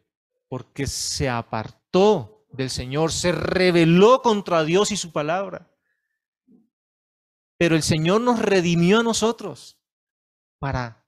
porque 0.49 0.87
se 0.87 1.29
apartó 1.29 2.47
del 2.53 2.71
Señor, 2.71 3.13
se 3.13 3.33
rebeló 3.33 4.23
contra 4.23 4.65
Dios 4.65 4.93
y 4.93 4.97
su 4.97 5.13
palabra. 5.13 5.70
Pero 7.61 7.77
el 7.77 7.83
Señor 7.83 8.23
nos 8.23 8.41
redimió 8.41 9.01
a 9.01 9.03
nosotros 9.03 9.79
para 10.59 11.07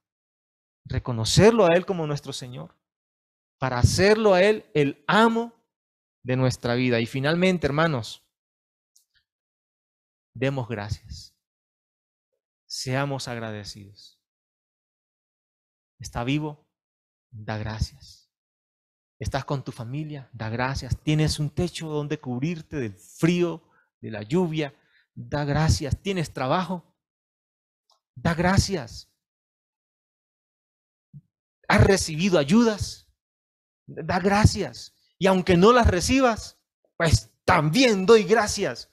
reconocerlo 0.85 1.65
a 1.65 1.75
Él 1.75 1.87
como 1.87 2.07
nuestro 2.07 2.35
Señor, 2.35 2.77
para 3.59 3.79
hacerlo 3.79 4.35
a 4.35 4.43
Él 4.43 4.67
el 4.75 5.03
amo 5.07 5.55
de 6.23 6.37
nuestra 6.37 6.75
vida. 6.75 7.01
Y 7.01 7.07
finalmente, 7.07 7.67
hermanos, 7.67 8.23
demos 10.35 10.69
gracias. 10.69 11.35
Seamos 12.67 13.29
agradecidos. 13.29 14.21
¿Está 16.01 16.23
vivo? 16.23 16.69
Da 17.31 17.57
gracias. 17.57 18.31
¿Estás 19.19 19.47
con 19.47 19.65
tu 19.65 19.73
familia? 19.73 20.29
Da 20.35 20.51
gracias. 20.51 21.01
¿Tienes 21.03 21.39
un 21.39 21.49
techo 21.49 21.89
donde 21.89 22.21
cubrirte 22.21 22.77
del 22.77 22.95
frío, 22.95 23.63
de 24.03 24.11
la 24.11 24.23
lluvia? 24.23 24.75
Da 25.15 25.45
gracias. 25.45 26.01
¿Tienes 26.01 26.33
trabajo? 26.33 26.95
Da 28.15 28.35
gracias. 28.35 29.11
¿Has 31.69 31.85
recibido 31.85 32.39
ayudas? 32.39 33.09
Da 33.87 34.19
gracias. 34.19 34.95
Y 35.19 35.27
aunque 35.27 35.57
no 35.57 35.73
las 35.73 35.87
recibas, 35.87 36.59
pues 36.97 37.31
también 37.45 38.07
doy 38.07 38.25
gracias. 38.25 38.91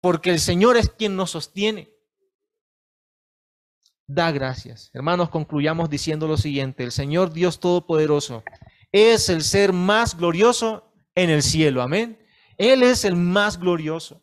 Porque 0.00 0.30
el 0.30 0.40
Señor 0.40 0.76
es 0.76 0.90
quien 0.90 1.16
nos 1.16 1.30
sostiene. 1.30 1.92
Da 4.06 4.30
gracias. 4.30 4.90
Hermanos, 4.92 5.30
concluyamos 5.30 5.88
diciendo 5.88 6.26
lo 6.26 6.36
siguiente. 6.36 6.82
El 6.82 6.92
Señor 6.92 7.32
Dios 7.32 7.60
Todopoderoso 7.60 8.42
es 8.90 9.28
el 9.28 9.42
ser 9.42 9.72
más 9.72 10.16
glorioso 10.16 10.92
en 11.14 11.30
el 11.30 11.42
cielo. 11.42 11.82
Amén. 11.82 12.18
Él 12.58 12.82
es 12.82 13.04
el 13.04 13.16
más 13.16 13.58
glorioso. 13.58 14.22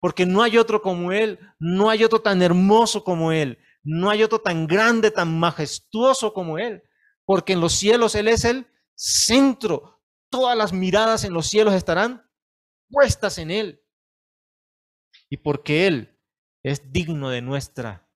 Porque 0.00 0.26
no 0.26 0.42
hay 0.42 0.58
otro 0.58 0.82
como 0.82 1.12
Él, 1.12 1.38
no 1.58 1.90
hay 1.90 2.04
otro 2.04 2.20
tan 2.20 2.42
hermoso 2.42 3.02
como 3.02 3.32
Él, 3.32 3.58
no 3.82 4.10
hay 4.10 4.22
otro 4.22 4.40
tan 4.40 4.66
grande, 4.66 5.10
tan 5.10 5.38
majestuoso 5.38 6.32
como 6.32 6.58
Él. 6.58 6.82
Porque 7.24 7.54
en 7.54 7.60
los 7.60 7.72
cielos 7.72 8.14
Él 8.14 8.28
es 8.28 8.44
el 8.44 8.66
centro. 8.94 10.02
Todas 10.30 10.56
las 10.56 10.72
miradas 10.72 11.24
en 11.24 11.32
los 11.32 11.46
cielos 11.46 11.74
estarán 11.74 12.28
puestas 12.90 13.38
en 13.38 13.50
Él. 13.50 13.82
Y 15.30 15.38
porque 15.38 15.86
Él 15.86 16.18
es 16.62 16.92
digno 16.92 17.30
de 17.30 17.42
nuestra 17.42 18.08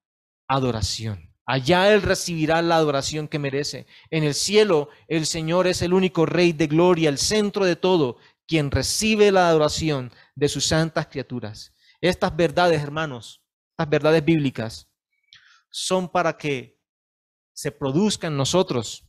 adoración. 0.48 1.30
Allá 1.46 1.92
Él 1.92 2.02
recibirá 2.02 2.62
la 2.62 2.76
adoración 2.76 3.26
que 3.26 3.38
merece. 3.38 3.86
En 4.10 4.22
el 4.22 4.34
cielo 4.34 4.88
el 5.08 5.26
Señor 5.26 5.66
es 5.66 5.82
el 5.82 5.92
único 5.92 6.26
Rey 6.26 6.52
de 6.52 6.66
gloria, 6.66 7.08
el 7.08 7.18
centro 7.18 7.64
de 7.64 7.76
todo, 7.76 8.18
quien 8.46 8.70
recibe 8.70 9.32
la 9.32 9.48
adoración 9.48 10.12
de 10.40 10.48
sus 10.48 10.64
santas 10.64 11.06
criaturas. 11.06 11.74
Estas 12.00 12.34
verdades, 12.34 12.82
hermanos, 12.82 13.44
estas 13.72 13.90
verdades 13.90 14.24
bíblicas, 14.24 14.90
son 15.70 16.08
para 16.08 16.38
que 16.38 16.80
se 17.52 17.70
produzca 17.70 18.28
en 18.28 18.38
nosotros 18.38 19.06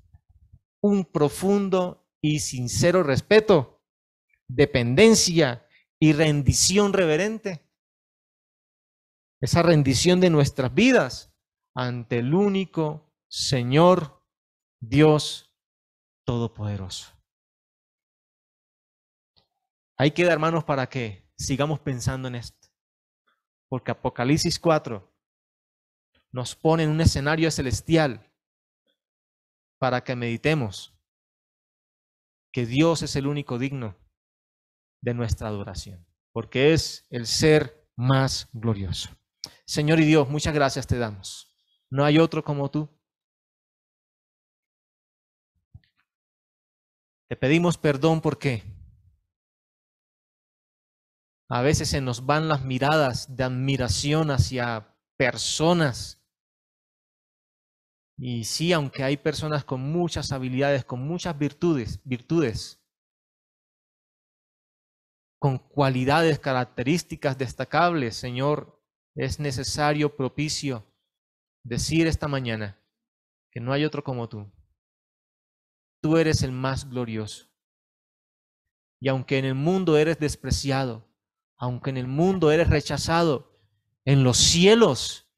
un 0.82 1.06
profundo 1.06 2.06
y 2.22 2.40
sincero 2.40 3.02
respeto, 3.02 3.82
dependencia 4.50 5.66
y 6.02 6.12
rendición 6.12 6.92
reverente. 6.92 7.66
Esa 9.40 9.64
rendición 9.64 10.20
de 10.20 10.30
nuestras 10.30 10.74
vidas 10.74 11.34
ante 11.74 12.20
el 12.20 12.34
único 12.34 13.16
Señor 13.30 14.22
Dios 14.82 15.56
Todopoderoso. 16.26 17.21
Ahí 20.02 20.10
queda, 20.10 20.34
hermanos, 20.34 20.64
para 20.64 20.90
que 20.90 21.30
sigamos 21.38 21.80
pensando 21.80 22.28
en 22.28 22.34
esto. 22.34 22.70
Porque 23.70 23.92
Apocalipsis 23.92 24.58
4 24.58 25.16
nos 26.32 26.56
pone 26.56 26.86
en 26.86 26.90
un 26.90 27.02
escenario 27.02 27.52
celestial 27.52 28.28
para 29.78 30.04
que 30.04 30.16
meditemos 30.16 31.00
que 32.52 32.66
Dios 32.66 33.04
es 33.04 33.16
el 33.16 33.28
único 33.28 33.60
digno 33.60 33.96
de 35.04 35.14
nuestra 35.14 35.50
adoración, 35.50 36.04
porque 36.32 36.74
es 36.74 37.06
el 37.12 37.28
ser 37.28 37.88
más 37.96 38.50
glorioso. 38.54 39.12
Señor 39.68 40.00
y 40.00 40.06
Dios, 40.06 40.28
muchas 40.28 40.56
gracias 40.56 40.88
te 40.88 40.98
damos. 40.98 41.56
No 41.92 42.06
hay 42.06 42.18
otro 42.18 42.44
como 42.44 42.72
tú. 42.72 42.90
Te 47.30 47.36
pedimos 47.36 47.78
perdón 47.78 48.20
porque 48.20 48.81
a 51.52 51.62
veces 51.62 51.90
se 51.90 52.00
nos 52.00 52.26
van 52.26 52.48
las 52.48 52.64
miradas 52.64 53.36
de 53.36 53.44
admiración 53.44 54.32
hacia 54.32 54.96
personas 55.18 56.22
y 58.18 58.46
sí, 58.46 58.72
aunque 58.72 59.04
hay 59.04 59.18
personas 59.18 59.66
con 59.66 59.82
muchas 59.82 60.32
habilidades, 60.32 60.86
con 60.86 61.02
muchas 61.02 61.38
virtudes, 61.38 62.00
virtudes, 62.06 62.80
con 65.40 65.58
cualidades, 65.58 66.40
características 66.40 67.38
destacables, 67.38 68.16
Señor, 68.16 68.80
es 69.16 69.40
necesario, 69.40 70.16
propicio, 70.16 70.86
decir 71.66 72.08
esta 72.08 72.30
mañana 72.30 72.80
que 73.52 73.60
no 73.60 73.74
hay 73.74 73.84
otro 73.84 74.04
como 74.04 74.30
tú. 74.30 74.50
Tú 76.02 76.18
eres 76.18 76.44
el 76.44 76.52
más 76.54 76.90
glorioso. 76.90 77.50
Y 79.02 79.10
aunque 79.10 79.38
en 79.40 79.46
el 79.46 79.56
mundo 79.56 79.98
eres 79.98 80.20
despreciado, 80.20 81.11
aunque 81.62 81.92
en 81.92 81.98
el 81.98 82.08
mundo 82.08 82.52
eres 82.52 82.70
rechazado, 82.70 83.58
en 84.04 84.26
los 84.26 84.38
cielos 84.38 85.32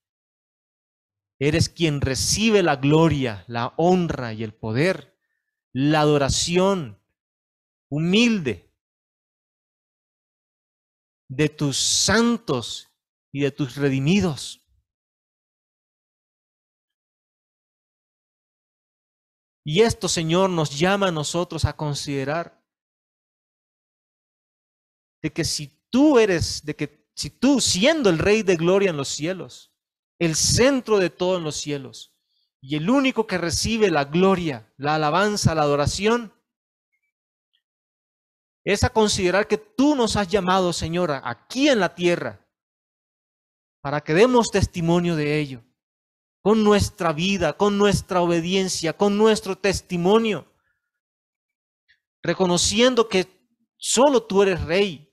Eres 1.39 1.67
quien 1.67 1.99
recibe 1.99 2.63
la 2.63 2.77
gloria, 2.77 3.43
la 3.49 3.73
honra 3.75 4.31
y 4.31 4.43
el 4.43 4.53
poder, 4.53 5.19
la 5.73 5.99
adoración 5.99 7.03
humilde 7.89 8.73
de 11.27 11.49
tus 11.49 11.75
santos 11.77 12.93
y 13.33 13.41
de 13.41 13.51
tus 13.51 13.75
redimidos. 13.75 14.65
Y 19.65 19.81
esto, 19.81 20.07
Señor, 20.07 20.49
nos 20.49 20.79
llama 20.79 21.07
a 21.07 21.11
nosotros 21.11 21.65
a 21.65 21.75
considerar 21.75 22.65
de 25.21 25.33
que 25.33 25.43
si 25.43 25.82
tú 25.93 26.17
eres, 26.17 26.65
de 26.65 26.75
que 26.75 27.07
si 27.15 27.29
tú, 27.29 27.61
siendo 27.61 28.09
el 28.09 28.17
Rey 28.17 28.41
de 28.41 28.55
Gloria 28.55 28.89
en 28.89 28.97
los 28.97 29.09
cielos, 29.09 29.71
el 30.17 30.35
centro 30.35 30.97
de 30.97 31.11
todo 31.11 31.37
en 31.37 31.43
los 31.43 31.55
cielos 31.55 32.15
y 32.59 32.75
el 32.75 32.89
único 32.89 33.27
que 33.27 33.37
recibe 33.37 33.91
la 33.91 34.05
gloria, 34.05 34.73
la 34.77 34.95
alabanza, 34.95 35.53
la 35.53 35.61
adoración, 35.61 36.33
es 38.63 38.83
a 38.83 38.89
considerar 38.89 39.47
que 39.47 39.59
tú 39.59 39.93
nos 39.93 40.15
has 40.15 40.27
llamado, 40.27 40.73
Señora, 40.73 41.21
aquí 41.23 41.69
en 41.69 41.79
la 41.79 41.93
tierra, 41.93 42.43
para 43.79 44.01
que 44.01 44.15
demos 44.15 44.49
testimonio 44.49 45.15
de 45.15 45.39
ello, 45.39 45.63
con 46.41 46.63
nuestra 46.63 47.13
vida, 47.13 47.53
con 47.53 47.77
nuestra 47.77 48.21
obediencia, 48.21 48.93
con 48.93 49.15
nuestro 49.15 49.55
testimonio, 49.59 50.51
reconociendo 52.23 53.07
que 53.07 53.27
solo 53.77 54.23
tú 54.23 54.41
eres 54.41 54.63
rey, 54.63 55.12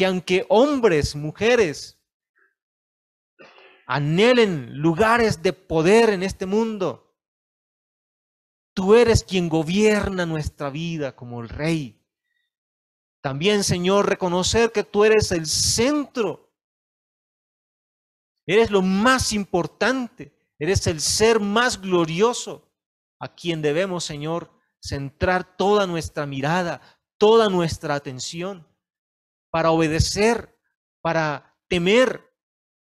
que 0.00 0.06
aunque 0.06 0.46
hombres, 0.48 1.14
mujeres, 1.14 2.00
anhelen 3.86 4.78
lugares 4.78 5.42
de 5.42 5.52
poder 5.52 6.08
en 6.08 6.22
este 6.22 6.46
mundo. 6.46 7.14
Tú 8.72 8.94
eres 8.94 9.22
quien 9.22 9.50
gobierna 9.50 10.24
nuestra 10.24 10.70
vida 10.70 11.14
como 11.14 11.42
el 11.42 11.50
rey. 11.50 12.02
También, 13.20 13.62
Señor, 13.62 14.08
reconocer 14.08 14.72
que 14.72 14.84
tú 14.84 15.04
eres 15.04 15.32
el 15.32 15.44
centro. 15.44 16.50
Eres 18.46 18.70
lo 18.70 18.80
más 18.80 19.34
importante. 19.34 20.34
Eres 20.58 20.86
el 20.86 21.02
ser 21.02 21.40
más 21.40 21.78
glorioso 21.78 22.72
a 23.18 23.34
quien 23.34 23.60
debemos, 23.60 24.02
Señor, 24.04 24.50
centrar 24.80 25.58
toda 25.58 25.86
nuestra 25.86 26.24
mirada, 26.24 26.80
toda 27.18 27.50
nuestra 27.50 27.94
atención 27.96 28.69
para 29.50 29.70
obedecer, 29.70 30.56
para 31.00 31.58
temer, 31.68 32.28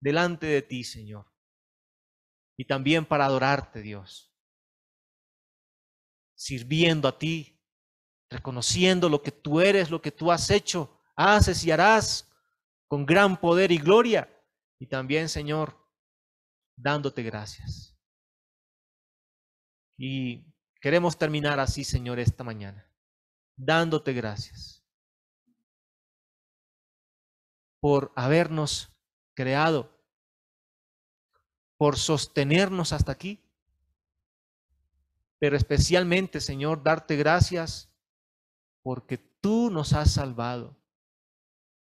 delante 0.00 0.46
de 0.46 0.62
ti, 0.62 0.84
Señor. 0.84 1.26
Y 2.56 2.64
también 2.64 3.06
para 3.06 3.26
adorarte, 3.26 3.80
Dios. 3.80 4.32
Sirviendo 6.36 7.09
a 7.09 7.18
ti, 7.18 7.61
reconociendo 8.30 9.09
lo 9.09 9.22
que 9.22 9.32
tú 9.32 9.61
eres, 9.61 9.90
lo 9.90 10.02
que 10.02 10.12
tú 10.12 10.30
has 10.30 10.50
hecho, 10.50 11.00
haces 11.16 11.64
y 11.64 11.70
harás 11.70 12.30
con 12.88 13.06
gran 13.06 13.40
poder 13.40 13.72
y 13.72 13.78
gloria. 13.78 14.28
Y 14.78 14.86
también, 14.86 15.28
Señor, 15.28 15.76
dándote 16.76 17.22
gracias. 17.22 17.96
Y 19.96 20.44
queremos 20.80 21.18
terminar 21.18 21.59
así, 21.59 21.82
Señor, 21.82 22.20
esta 22.20 22.44
mañana, 22.44 22.88
dándote 23.56 24.12
gracias 24.12 24.78
por 27.81 28.12
habernos 28.16 28.93
creado 29.35 29.99
por 31.79 31.97
sostenernos 31.97 32.93
hasta 32.93 33.12
aquí. 33.12 33.41
Pero 35.39 35.57
especialmente, 35.57 36.41
Señor, 36.41 36.83
darte 36.83 37.16
gracias 37.16 37.89
porque 38.83 39.16
tú 39.16 39.70
nos 39.70 39.93
has 39.93 40.12
salvado 40.12 40.76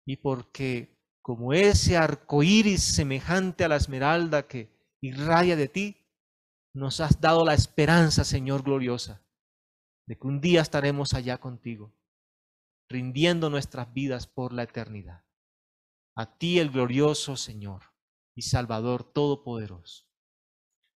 y 0.06 0.16
porque 0.18 0.96
como 1.20 1.52
ese 1.52 1.96
arco 1.96 2.42
iris 2.42 2.82
semejante 2.82 3.64
a 3.64 3.68
la 3.68 3.76
esmeralda 3.76 4.46
que 4.46 4.70
irradia 5.00 5.56
de 5.56 5.68
ti, 5.68 5.96
nos 6.74 7.00
has 7.00 7.20
dado 7.20 7.44
la 7.44 7.54
esperanza, 7.54 8.24
Señor 8.24 8.62
gloriosa, 8.62 9.20
de 10.06 10.16
que 10.16 10.26
un 10.26 10.40
día 10.40 10.62
estaremos 10.62 11.14
allá 11.14 11.38
contigo, 11.38 11.92
rindiendo 12.88 13.50
nuestras 13.50 13.92
vidas 13.92 14.26
por 14.26 14.52
la 14.52 14.62
eternidad 14.62 15.24
a 16.14 16.38
ti 16.38 16.58
el 16.58 16.70
glorioso 16.70 17.36
Señor 17.36 17.82
y 18.34 18.42
Salvador 18.42 19.04
Todopoderoso. 19.04 20.06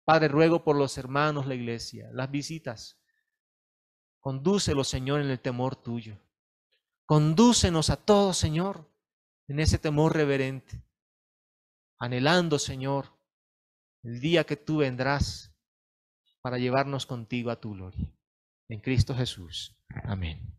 Padre, 0.06 0.28
ruego 0.28 0.64
por 0.64 0.76
los 0.76 0.98
hermanos, 0.98 1.48
la 1.48 1.56
iglesia, 1.56 2.10
las 2.14 2.30
visitas. 2.30 3.02
Condúcelos, 4.20 4.88
Señor, 4.88 5.22
en 5.22 5.30
el 5.30 5.40
temor 5.40 5.76
tuyo. 5.76 6.20
Condúcenos 7.06 7.90
a 7.90 7.98
todos, 7.98 8.38
Señor, 8.38 8.92
en 9.48 9.60
ese 9.60 9.78
temor 9.78 10.14
reverente. 10.14 10.84
anhelando, 11.98 12.60
Señor, 12.60 13.18
el 14.04 14.20
día 14.20 14.44
que 14.44 14.58
tú 14.58 14.78
vendrás 14.78 15.56
para 16.42 16.58
llevarnos 16.58 17.06
contigo 17.06 17.50
a 17.50 17.60
tu 17.60 17.74
gloria. 17.74 18.12
En 18.68 18.80
Cristo 18.80 19.16
Jesús. 19.16 19.76
Amén. 20.04 20.55